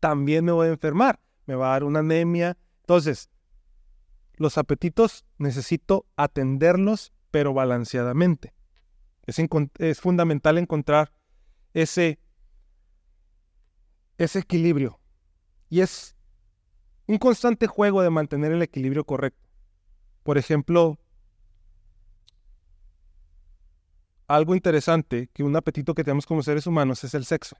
[0.00, 1.20] también me voy a enfermar.
[1.46, 2.56] Me va a dar una anemia.
[2.80, 3.30] Entonces,
[4.36, 8.54] los apetitos necesito atenderlos, pero balanceadamente.
[9.26, 11.12] Es, fundamental encontrar
[11.74, 12.18] ese,
[14.16, 15.00] ese equilibrio.
[15.68, 16.16] Y es
[17.08, 19.48] un constante juego de mantener el equilibrio correcto.
[20.22, 20.98] Por ejemplo,
[24.26, 27.56] algo interesante que un apetito que tenemos como seres humanos es el sexo.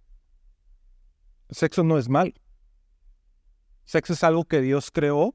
[1.48, 2.34] El sexo no es mal.
[3.84, 5.34] sexo es algo que Dios creó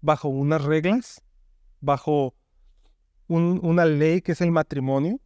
[0.00, 1.20] bajo unas reglas,
[1.80, 2.36] bajo
[3.26, 5.18] una ley que es el matrimonio,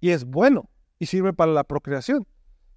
[0.00, 2.26] y es bueno y sirve para la procreación.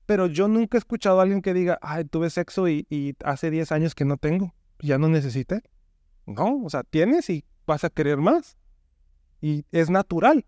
[0.05, 3.71] Pero yo nunca he escuchado a alguien que diga, ay, tuve sexo y, hace 10
[3.71, 5.61] años que no tengo, ya no necesité.
[6.25, 8.57] No, o sea, tienes y vas a querer más.
[9.41, 10.45] Y es natural,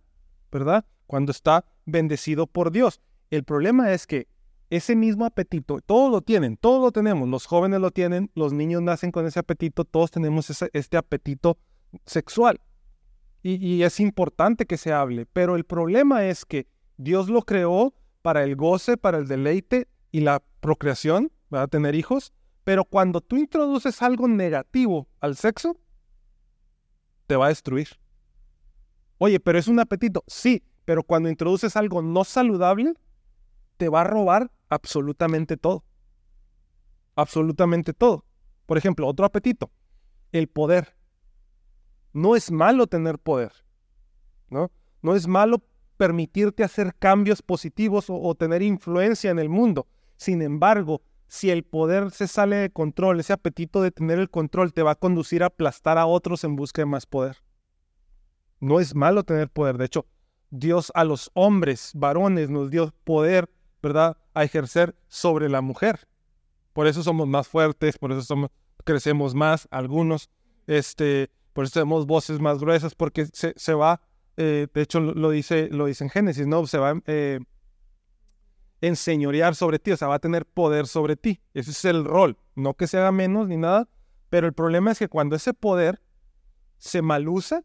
[0.52, 0.86] ¿verdad?
[1.08, 3.02] Cuando está bendecido por Dios.
[3.30, 4.28] El problema es que
[4.70, 8.82] ese mismo apetito, todos lo tienen, todos lo tenemos, los jóvenes lo tienen, los niños
[8.82, 11.58] nacen con ese apetito, todos tenemos este apetito
[12.06, 12.60] sexual.
[13.44, 16.66] Y, es importante que se hable, pero el problema es que
[16.98, 17.94] Dios lo creó
[18.26, 22.34] para el goce, para el deleite y la procreación, a tener hijos,
[22.64, 25.78] pero cuando tú introduces algo negativo al sexo,
[27.28, 27.88] te va a destruir.
[29.20, 32.96] Oye, pero es un apetito, sí, pero cuando introduces algo no saludable,
[33.78, 35.86] te va a robar absolutamente todo.
[37.14, 38.26] Absolutamente todo.
[38.66, 39.70] Por ejemplo, otro apetito,
[40.32, 40.96] el poder.
[42.12, 43.52] No es malo tener poder,
[44.50, 44.72] ¿no?
[45.04, 45.62] No es malo
[45.98, 49.88] permitirte hacer cambios positivos o, tener influencia en el mundo.
[50.18, 54.74] Sin embargo, si el poder se sale de control, ese apetito de tener el control
[54.74, 57.38] te va a conducir a aplastar a otros en busca de más poder.
[58.60, 59.78] No es malo tener poder.
[59.78, 60.06] De hecho,
[60.50, 63.50] Dios a los hombres, varones, nos dio poder
[63.86, 66.08] ¿verdad?, a ejercer sobre la mujer.
[66.74, 68.50] Por eso somos más fuertes, por eso somos,
[68.84, 70.30] crecemos más, algunos,
[70.66, 74.02] este, por eso tenemos voces más gruesas, porque se, se va,
[74.38, 76.66] eh, de hecho lo dice, lo dice en Génesis, ¿no?
[76.68, 77.40] Se va a eh,
[78.82, 81.42] enseñorear sobre ti, o sea, va a tener poder sobre ti.
[81.54, 83.88] Ese es el rol, no que se haga menos ni nada,
[84.30, 86.02] pero el problema es que cuando ese poder
[86.78, 87.64] se malusa,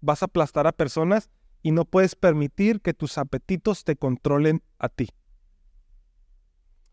[0.00, 1.30] vas a aplastar a personas
[1.62, 5.08] y no puedes permitir que tus apetitos te controlen a ti.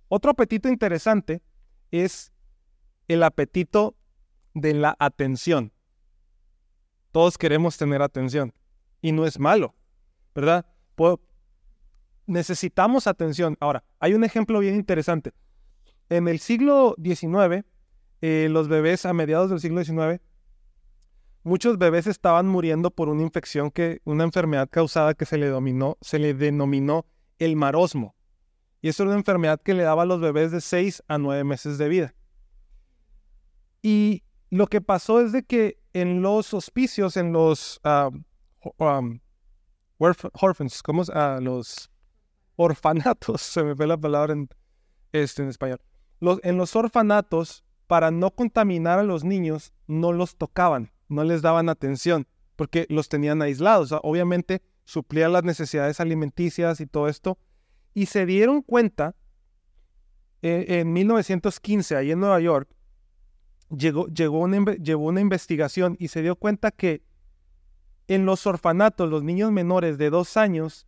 [0.08, 1.42] Otro apetito interesante
[1.92, 2.32] es
[3.10, 3.98] el apetito
[4.54, 5.74] de la atención.
[7.12, 8.54] Todos queremos tener atención
[9.02, 9.76] y no es malo,
[10.36, 10.66] ¿verdad?
[12.28, 13.58] necesitamos atención.
[13.60, 15.34] Ahora, hay un ejemplo bien interesante.
[16.10, 17.66] En el siglo XIX,
[18.22, 20.22] eh, los bebés a mediados del siglo XIX,
[21.44, 25.98] muchos bebés estaban muriendo por una infección que, una enfermedad causada que se le, dominó,
[26.02, 27.06] se le denominó
[27.40, 28.16] el marosmo.
[28.82, 31.44] Y eso era una enfermedad que le daba a los bebés de 6 a 9
[31.44, 32.16] meses de vida.
[33.82, 38.24] Y lo que pasó es de que en los hospicios, en los um,
[38.78, 39.20] um,
[39.98, 41.90] orphans, ¿cómo uh, los
[42.56, 44.50] orfanatos, se me ve la palabra en,
[45.12, 45.80] este, en español.
[46.20, 51.42] Los, en los orfanatos, para no contaminar a los niños, no los tocaban, no les
[51.42, 53.92] daban atención, porque los tenían aislados.
[54.04, 57.38] obviamente suplían las necesidades alimenticias y todo esto,
[57.94, 59.16] y se dieron cuenta
[60.42, 62.70] eh, en 1915, ahí en Nueva York,
[63.76, 67.04] llegó, llegó una, llevó una investigación y se dio cuenta que
[68.16, 70.86] en los orfanatos, los niños menores de dos años,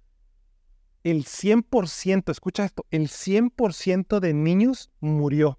[1.03, 5.57] el 100%, escucha esto, el 100% de niños murió.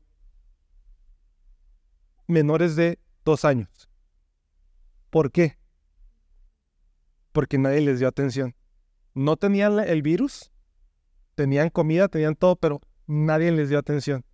[2.27, 3.89] Menores de dos años.
[5.09, 5.57] ¿Por qué?
[7.33, 8.55] Porque nadie les dio atención.
[9.15, 10.53] No tenían el virus,
[11.35, 14.25] tenían comida, tenían todo, pero nadie les dio atención.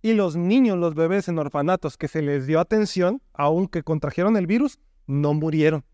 [0.00, 4.46] Y los niños, los bebés en orfanatos que se les dio atención, aunque contrajeron el
[4.46, 5.84] virus, no murieron.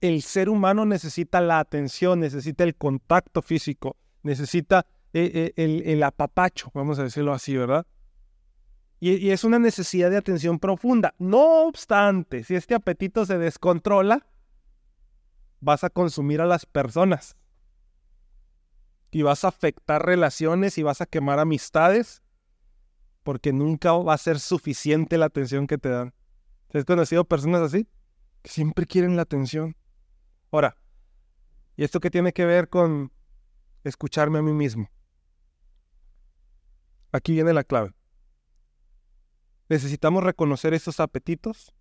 [0.00, 6.02] El ser humano necesita la atención, necesita el contacto físico, necesita eh, eh, el, el
[6.02, 7.86] apapacho, vamos a decirlo así, ¿verdad?
[9.00, 11.14] Y, es una necesidad de atención profunda.
[11.18, 14.26] No obstante, si este apetito se descontrola,
[15.60, 17.36] vas a consumir a las personas.
[19.10, 22.22] Y vas a afectar relaciones y vas a quemar amistades
[23.22, 26.14] porque nunca va a ser suficiente la atención que te dan.
[26.72, 27.88] ¿Has conocido personas así?
[28.42, 29.74] Que siempre quieren la atención.
[30.50, 30.76] Ahora,
[31.76, 33.12] ¿y esto qué tiene que ver con
[33.84, 34.90] escucharme a mí mismo?
[37.12, 37.92] Aquí viene la clave.
[39.68, 41.74] Necesitamos reconocer estos apetitos,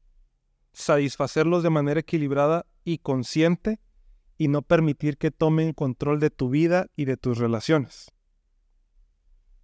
[0.73, 3.79] satisfacerlos de manera equilibrada y consciente
[4.37, 8.11] y no permitir que tomen control de tu vida y de tus relaciones.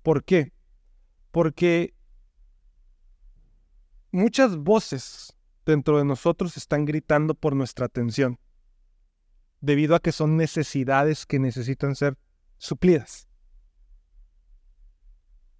[0.01, 0.53] ¿Por qué?
[1.31, 1.95] Porque
[4.11, 8.39] muchas voces dentro de nosotros están gritando por nuestra atención,
[9.61, 12.17] debido a que son necesidades que necesitan ser
[12.57, 13.27] suplidas.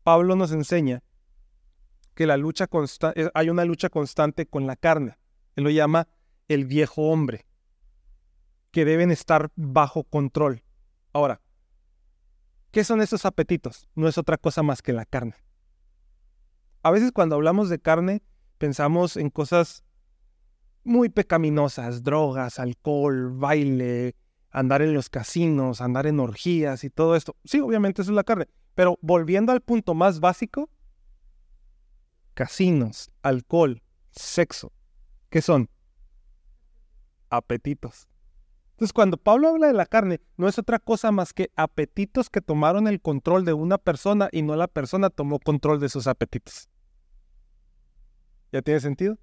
[0.04, 1.04] Pablo nos enseña
[2.14, 2.68] que la lucha
[3.16, 5.18] eh, hay una lucha constante con la carne.
[5.56, 6.08] Él lo llama
[6.48, 7.46] el viejo hombre,
[8.72, 10.64] que deben estar bajo control.
[11.14, 11.42] Ahora,
[12.72, 13.90] ¿qué son esos apetitos?
[13.96, 15.36] No es otra cosa más que la carne.
[16.84, 18.22] A veces cuando hablamos de carne
[18.58, 19.85] pensamos en cosas
[20.86, 24.16] muy pecaminosas, drogas, alcohol, baile,
[24.52, 27.36] andar en los casinos, andar en orgías y todo esto.
[27.44, 28.48] Sí, obviamente eso es la carne.
[28.76, 30.70] Pero volviendo al punto más básico,
[32.34, 34.72] casinos, alcohol, sexo.
[35.30, 35.70] ¿Qué son?
[37.30, 38.08] Apetitos.
[38.72, 42.42] Entonces, cuando Pablo habla de la carne, no es otra cosa más que apetitos que
[42.42, 46.70] tomaron el control de una persona y no la persona tomó control de sus apetitos.
[48.52, 49.18] ¿Ya tiene sentido?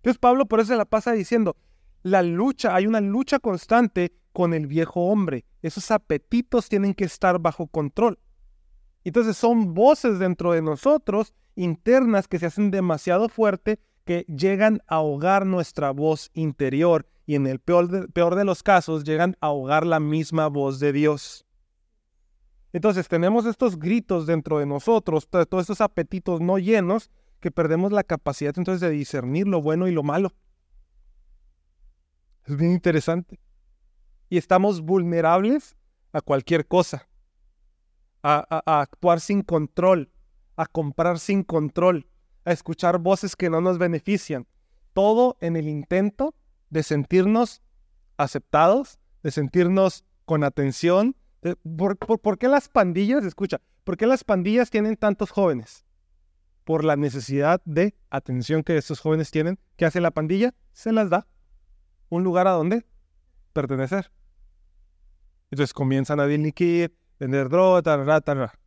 [0.00, 1.56] Entonces, Pablo por eso se la pasa diciendo,
[2.02, 5.44] la lucha, hay una lucha constante con el viejo hombre.
[5.60, 8.18] Esos apetitos tienen que estar bajo control.
[9.04, 14.96] Entonces son voces dentro de nosotros internas que se hacen demasiado fuerte que llegan a
[14.96, 19.48] ahogar nuestra voz interior y en el peor de, peor de los casos llegan a
[19.48, 21.46] ahogar la misma voz de Dios.
[22.72, 28.04] Entonces tenemos estos gritos dentro de nosotros, todos estos apetitos no llenos, que perdemos la
[28.04, 30.32] capacidad entonces de discernir lo bueno y lo malo.
[32.46, 33.40] Es bien interesante.
[34.28, 35.76] Y estamos vulnerables
[36.12, 37.08] a cualquier cosa
[38.22, 40.10] a, actuar sin control,
[40.56, 42.06] a comprar sin control,
[42.44, 44.46] a escuchar voces que no nos benefician.
[44.92, 46.34] Todo en el intento
[46.68, 47.62] de sentirnos
[48.16, 51.16] aceptados, de sentirnos con atención.
[51.76, 55.84] por, qué las pandillas, escucha, por qué las pandillas tienen tantos jóvenes?
[56.70, 59.58] Por la necesidad de atención que estos jóvenes tienen.
[59.74, 60.54] ¿Qué hace la pandilla?
[60.72, 61.26] Se las da.
[62.10, 62.86] Un lugar a donde
[63.52, 64.12] pertenecer.
[65.50, 68.60] Entonces comienzan a delinquir, vender droga, tarara, tarara.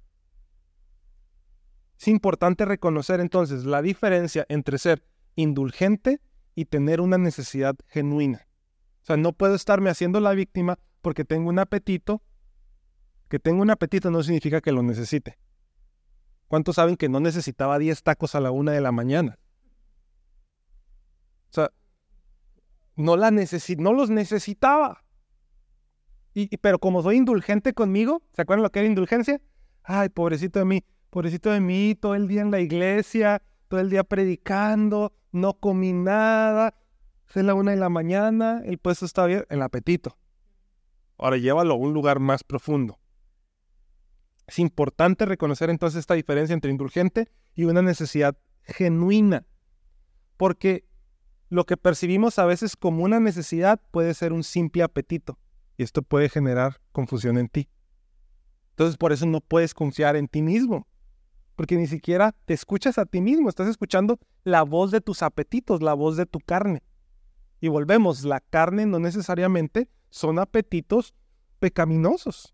[1.97, 6.19] Es importante reconocer entonces la diferencia entre ser indulgente
[6.55, 8.45] y tener una necesidad genuina.
[9.03, 12.21] O sea, no puedo estarme haciendo la víctima porque tengo un apetito.
[13.29, 15.37] Que tengo un apetito no significa que lo necesite.
[16.53, 19.39] ¿Cuántos saben que no necesitaba 10 tacos a la una de la mañana?
[21.49, 21.71] O sea,
[22.95, 25.03] no, los necesitaba.
[26.35, 29.41] Y, pero como soy indulgente conmigo, ¿se acuerdan lo que era indulgencia?
[29.81, 33.89] Ay, pobrecito de mí, pobrecito de mí, todo el día en la iglesia, todo el
[33.89, 36.75] día predicando, no comí nada,
[37.33, 40.19] es la una de la mañana, el puesto está bien, el apetito.
[41.17, 42.99] Ahora llévalo a un lugar más profundo.
[44.47, 49.45] Es importante reconocer entonces esta diferencia entre indulgente y una necesidad genuina,
[50.37, 50.85] porque
[51.49, 55.37] lo que percibimos a veces como una necesidad puede ser un simple apetito
[55.77, 57.69] y esto puede generar confusión en ti.
[58.71, 60.87] Entonces por eso no puedes confiar en ti mismo,
[61.55, 65.81] porque ni siquiera te escuchas a ti mismo, estás escuchando la voz de tus apetitos,
[65.81, 66.81] la voz de tu carne.
[67.61, 71.13] Y volvemos, la carne no necesariamente son apetitos
[71.59, 72.53] pecaminosos.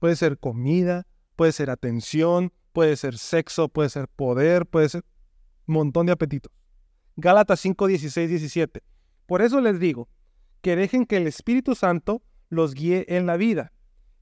[0.00, 5.04] Puede ser comida, puede ser atención, puede ser sexo, puede ser poder, puede ser
[5.66, 6.52] un montón de apetitos.
[7.16, 8.82] Gálatas 5, 16, 17.
[9.26, 10.08] Por eso les digo
[10.60, 13.72] que dejen que el Espíritu Santo los guíe en la vida.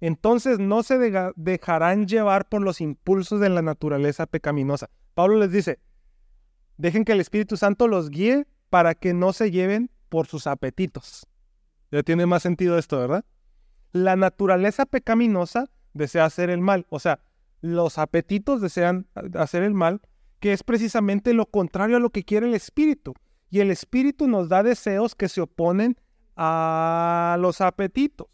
[0.00, 0.98] Entonces no se
[1.36, 4.90] dejarán llevar por los impulsos de la naturaleza pecaminosa.
[5.14, 5.78] Pablo les dice,
[6.76, 11.26] dejen que el Espíritu Santo los guíe para que no se lleven por sus apetitos.
[11.90, 13.24] Ya tiene más sentido esto, ¿verdad?
[13.92, 17.20] La naturaleza pecaminosa desea hacer el mal, o sea,
[17.61, 20.01] los apetitos desean hacer el mal,
[20.40, 23.14] que es precisamente lo contrario a lo que quiere el Espíritu.
[23.51, 25.97] Y el Espíritu nos da deseos que se oponen
[26.36, 28.26] a los apetitos.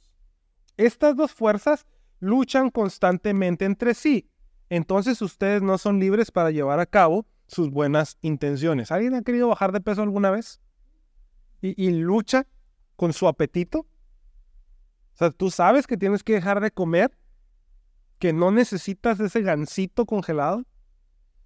[0.79, 1.87] Estas dos fuerzas
[2.21, 4.31] luchan constantemente entre sí.
[4.71, 8.93] Entonces ustedes no son libres para llevar a cabo sus buenas intenciones.
[8.93, 10.61] ¿Alguien ha querido bajar de peso alguna vez?
[11.61, 12.47] ¿Y, lucha
[12.95, 13.81] con su apetito?
[13.81, 17.11] O sea, tú sabes que tienes que dejar de comer,
[18.19, 20.65] que no necesitas ese gansito congelado,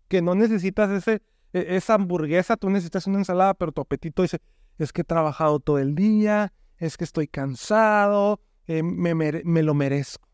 [0.09, 4.41] que no necesitas ese, e, esa hamburguesa, tú necesitas una ensalada, pero tu apetito dice,
[4.79, 9.75] es que he trabajado todo el día, es que estoy cansado, eh, me, me lo
[9.75, 10.29] merezco.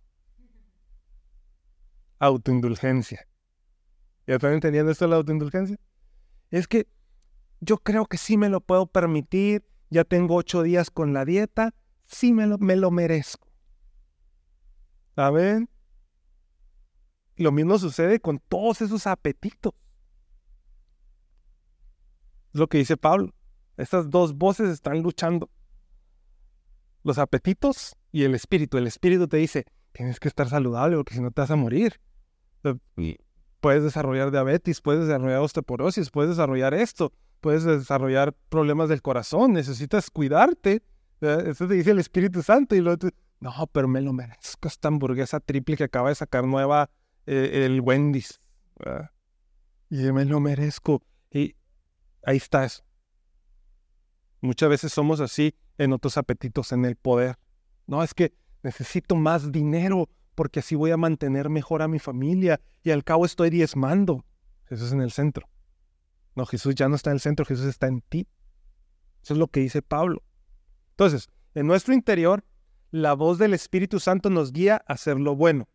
[2.19, 3.29] Autoindulgencia.
[4.27, 5.79] ¿Ya están entendiendo esto de la autoindulgencia?
[6.51, 6.87] Es que
[7.61, 11.75] yo creo que sí me lo puedo permitir, ya tengo ocho días con la dieta,
[12.05, 13.49] sí me lo, me lo merezco.
[15.15, 15.69] ¿Saben?
[17.39, 19.73] Lo mismo sucede con todos esos apetitos.
[22.53, 23.33] Es lo que dice Pablo.
[23.77, 25.49] Estas dos voces están luchando.
[27.05, 28.77] Los apetitos y el espíritu.
[28.77, 32.01] El espíritu te dice, tienes que estar saludable porque si no te vas a morir.
[33.61, 40.11] Puedes desarrollar diabetes, puedes desarrollar osteoporosis, puedes desarrollar esto, puedes desarrollar problemas del corazón, necesitas
[40.11, 40.83] cuidarte.
[41.21, 43.09] Eso te dice el Espíritu Santo y luego
[43.41, 46.91] no, pero me lo merezco esta hamburguesa triple que acaba de sacar nueva
[47.29, 48.41] eh, el Wendy's.
[49.91, 51.03] Y me lo merezco.
[51.31, 51.55] Y
[52.25, 52.83] ahí está eso.
[54.41, 57.37] Muchas veces somos así en otros apetitos, en el poder.
[57.87, 62.61] No, es que necesito más dinero porque así voy a mantener mejor a mi familia
[62.83, 64.25] y al cabo estoy diezmando.
[64.67, 65.49] Jesús en el centro.
[66.35, 68.29] No, Jesús ya no está en el centro, Jesús está en ti.
[69.23, 70.23] Eso es lo que dice Pablo.
[70.91, 72.45] Entonces, en nuestro interior,
[72.91, 75.69] la voz del Espíritu Santo nos guía a hacer lo bueno.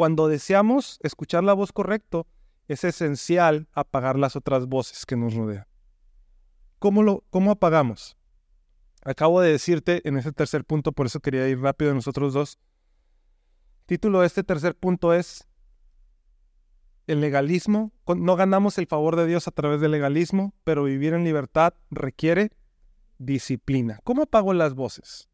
[0.00, 2.22] Cuando deseamos escuchar la voz correcta,
[2.68, 5.66] es esencial apagar las otras voces que nos rodean.
[6.78, 8.16] ¿Cómo, lo, ¿Cómo apagamos?
[9.04, 12.58] Acabo de decirte en ese tercer punto, por eso quería ir rápido nosotros dos.
[13.84, 15.46] Título de este tercer punto es
[17.06, 17.92] el legalismo.
[18.06, 22.52] No ganamos el favor de Dios a través del legalismo, pero vivir en libertad requiere
[23.18, 24.00] disciplina.
[24.02, 25.28] ¿Cómo apago las voces?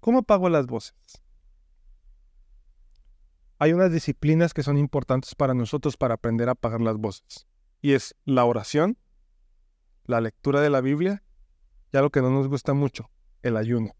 [0.00, 0.96] ¿Cómo apago las voces?
[3.58, 7.46] Hay unas disciplinas que son importantes para nosotros para aprender a apagar las voces.
[7.80, 8.96] Y es la oración,
[10.04, 11.22] la lectura de la Biblia
[11.92, 13.10] y algo que no nos gusta mucho,
[13.42, 13.94] el ayuno.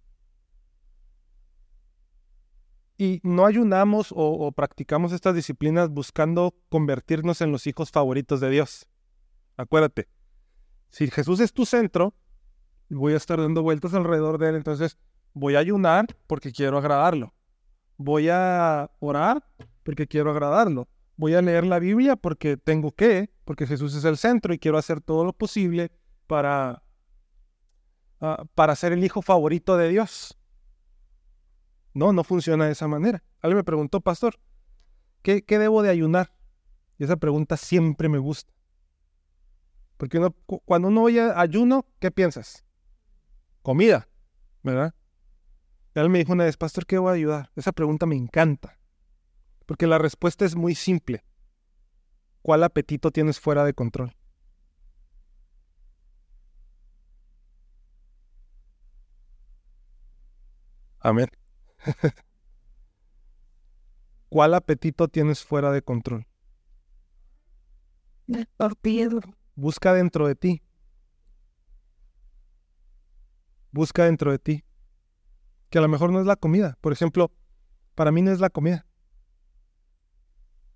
[2.96, 8.88] Y no ayunamos o, practicamos estas disciplinas buscando convertirnos en los hijos favoritos de Dios.
[9.56, 10.08] Acuérdate,
[10.90, 12.14] si Jesús es tu centro,
[12.90, 14.98] voy a estar dando vueltas alrededor de Él, entonces
[15.32, 17.34] voy a ayunar porque quiero agradarlo.
[17.98, 19.44] Voy a orar
[19.82, 20.88] porque quiero agradarlo.
[21.16, 24.78] Voy a leer la Biblia porque tengo que, porque Jesús es el centro y quiero
[24.78, 25.92] hacer todo lo posible
[26.26, 26.82] para
[28.20, 30.36] Ah, para ser el hijo favorito de Dios.
[31.94, 33.22] No, no funciona de esa manera.
[33.40, 34.38] Alguien me preguntó, pastor,
[35.22, 36.32] ¿qué, debo de ayunar?
[36.98, 38.52] Y esa pregunta siempre me gusta.
[39.96, 40.20] Porque
[40.64, 42.64] cuando uno oye ayuno, ¿qué piensas?
[43.62, 44.08] Comida,
[44.62, 44.94] ¿verdad?
[45.94, 47.50] Y él me dijo una vez, pastor, ¿qué voy a ayudar?
[47.56, 48.78] Esa pregunta me encanta.
[49.66, 51.24] Porque la respuesta es muy simple.
[52.42, 54.14] ¿Cuál apetito tienes fuera de control?
[61.00, 61.28] Amén.
[64.28, 66.26] ¿Cuál apetito tienes fuera de control?
[69.54, 70.62] Busca dentro de ti.
[73.72, 74.64] Busca dentro de ti.
[75.70, 76.78] Que a lo mejor no es la comida.
[76.80, 77.30] Por ejemplo,
[77.94, 78.86] para mí no es la comida.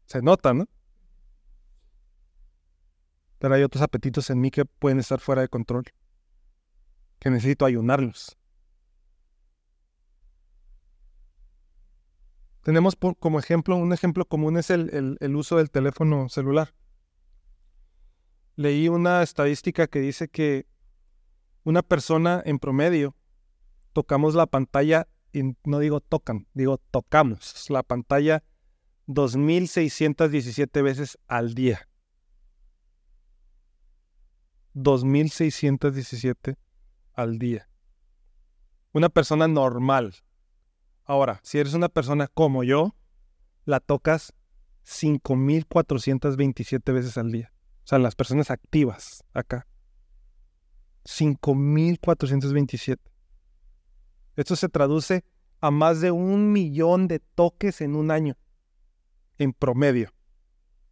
[0.07, 0.67] Se nota, ¿no?
[3.39, 5.85] Pero hay otros apetitos en mí que pueden estar fuera de control.
[7.19, 8.37] Que necesito ayunarlos.
[12.63, 16.75] Tenemos como ejemplo, un ejemplo común es el, uso del teléfono celular.
[18.55, 20.67] Leí una estadística que dice que
[21.65, 23.17] una persona en promedio
[23.93, 28.45] tocamos la pantalla, y no digo tocan, digo tocamos la pantalla
[29.09, 31.89] 2.617 veces al día.
[34.75, 36.57] 2.617
[37.15, 37.69] al día.
[38.93, 40.15] Una persona normal,
[41.05, 42.95] Ahora, si eres una persona como yo,
[43.65, 44.33] la tocas
[44.87, 47.53] 5.427 veces al día.
[47.85, 49.67] O sea, las personas activas acá.
[51.05, 52.99] 5.427.
[54.37, 55.25] Esto se traduce
[55.61, 58.37] a más de un millón de toques en un año,
[59.39, 60.11] en promedio.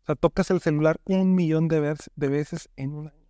[0.02, 1.80] O sea, tocas el celular un millón de,
[2.16, 3.28] veces en un año.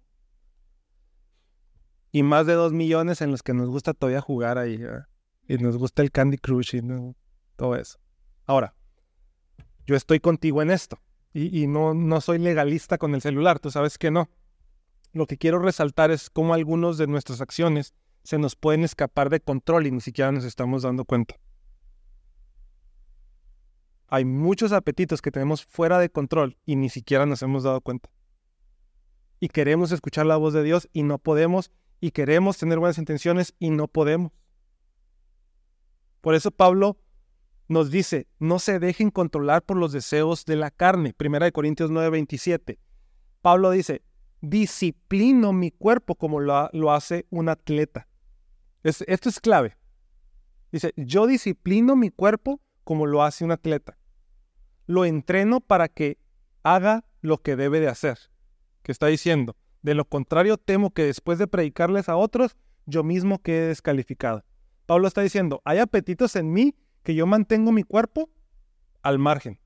[2.13, 4.83] Y más de dos millones en los que nos gusta todavía jugar ahí
[5.47, 6.83] y nos gusta el Candy Crush y
[7.57, 7.99] todo eso.
[8.47, 8.75] Ahora,
[9.87, 10.99] yo estoy contigo en esto.
[11.33, 14.29] y, no, no soy legalista con el celular, tú sabes que no.
[15.13, 19.41] Lo que quiero resaltar es cómo algunos de nuestras acciones se nos pueden escapar de
[19.41, 21.37] control y ni siquiera nos estamos dando cuenta.
[24.09, 28.11] Hay muchos apetitos que tenemos fuera de control y ni siquiera nos hemos dado cuenta.
[29.39, 33.55] Y queremos escuchar la voz de Dios y no podemos, y queremos tener buenas intenciones
[33.59, 34.33] y no podemos.
[36.21, 36.99] Por eso Pablo
[37.69, 41.15] nos dice, no se dejen controlar por los deseos de la carne.
[41.15, 42.79] Primera de Corintios 9:27.
[43.43, 44.03] Pablo dice,
[44.41, 48.09] disciplino mi cuerpo como lo, lo hace un atleta.
[48.83, 49.77] Esto es clave.
[50.73, 53.99] Dice, yo disciplino mi cuerpo como lo hace un atleta.
[54.87, 56.19] Lo entreno para que
[56.63, 58.19] haga lo que debe de hacer.
[58.83, 62.57] Que está diciendo, de lo contrario temo que después de predicarles a otros,
[62.87, 64.45] yo mismo quede descalificado.
[64.87, 68.31] Pablo está diciendo, hay apetitos en mí que yo mantengo mi cuerpo
[69.03, 69.61] al margen.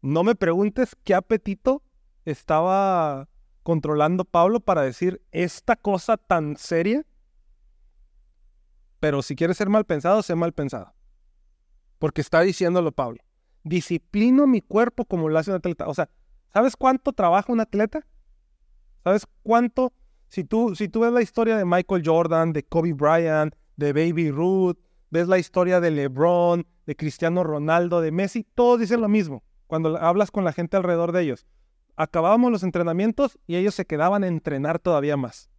[0.00, 1.82] No me preguntes qué apetito
[2.24, 3.28] estaba
[3.62, 7.04] controlando Pablo para decir esta cosa tan seria.
[9.02, 10.94] Pero si quieres ser mal pensado, sé mal pensado.
[11.98, 13.18] Porque está diciéndolo Pablo.
[13.64, 15.88] Disciplino mi cuerpo como lo hace un atleta.
[15.88, 16.08] O sea,
[16.54, 18.06] ¿sabes cuánto trabaja un atleta?
[19.02, 19.92] ¿Sabes cuánto?
[20.28, 24.30] Si tú, si tú ves la historia de Michael Jordan, de Kobe Bryant, de Baby
[24.30, 24.78] Ruth,
[25.10, 29.96] ves la historia de LeBron, de Cristiano Ronaldo, de Messi, todos dicen lo mismo cuando
[29.96, 31.44] hablas con la gente alrededor de ellos.
[31.96, 35.50] Acabábamos los entrenamientos y ellos se quedaban a entrenar todavía más.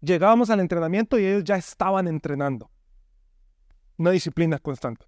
[0.00, 2.70] Llegábamos al entrenamiento y ellos ya estaban entrenando.
[3.98, 5.06] Una disciplina constante.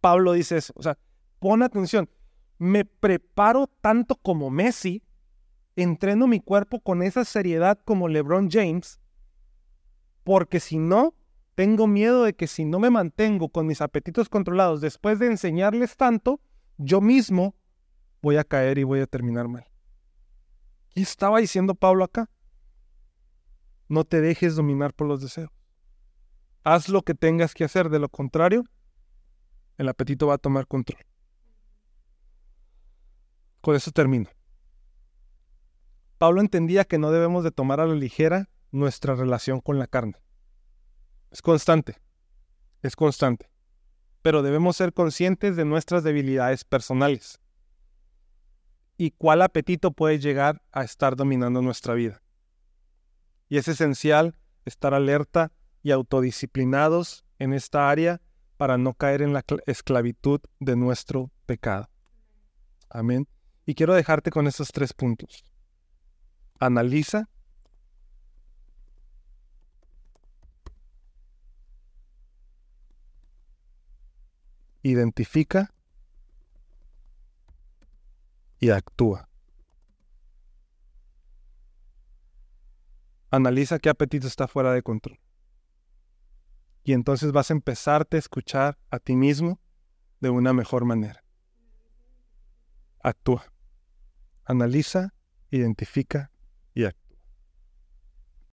[0.00, 0.72] Pablo dice eso.
[0.76, 0.98] O sea,
[1.38, 2.08] pon atención.
[2.58, 5.02] Me preparo tanto como Messi,
[5.76, 9.00] entreno mi cuerpo con esa seriedad como LeBron James,
[10.24, 11.14] porque si no,
[11.54, 15.96] tengo miedo de que si no me mantengo con mis apetitos controlados después de enseñarles
[15.96, 16.40] tanto,
[16.78, 17.54] yo mismo
[18.22, 19.64] voy a caer y voy a terminar mal.
[20.90, 22.30] ¿Qué estaba diciendo Pablo acá?
[23.92, 25.50] No te dejes dominar por los deseos.
[26.64, 28.64] Haz lo que tengas que hacer, de lo contrario,
[29.76, 31.04] el apetito va a tomar control.
[33.60, 34.30] Con eso termino.
[36.16, 40.16] Pablo entendía que no debemos de tomar a la ligera nuestra relación con la carne.
[41.30, 41.98] Es constante,
[42.80, 43.50] es constante.
[44.22, 47.42] Pero debemos ser conscientes de nuestras debilidades personales
[48.96, 52.21] y cuál apetito puede llegar a estar dominando nuestra vida.
[53.52, 54.34] Y es esencial
[54.64, 58.22] estar alerta y autodisciplinados en esta área
[58.56, 61.90] para no caer en la esclavitud de nuestro pecado.
[62.88, 63.28] Amén.
[63.66, 65.44] Y quiero dejarte con estos tres puntos.
[66.60, 67.28] Analiza
[74.80, 75.74] identifica
[78.60, 79.28] y actúa.
[83.32, 85.18] Analiza qué apetito está fuera de control.
[86.84, 89.58] Y entonces vas a empezarte a escuchar a ti mismo
[90.20, 91.24] de una mejor manera.
[93.02, 93.50] Actúa.
[94.44, 95.14] Analiza,
[95.50, 96.30] identifica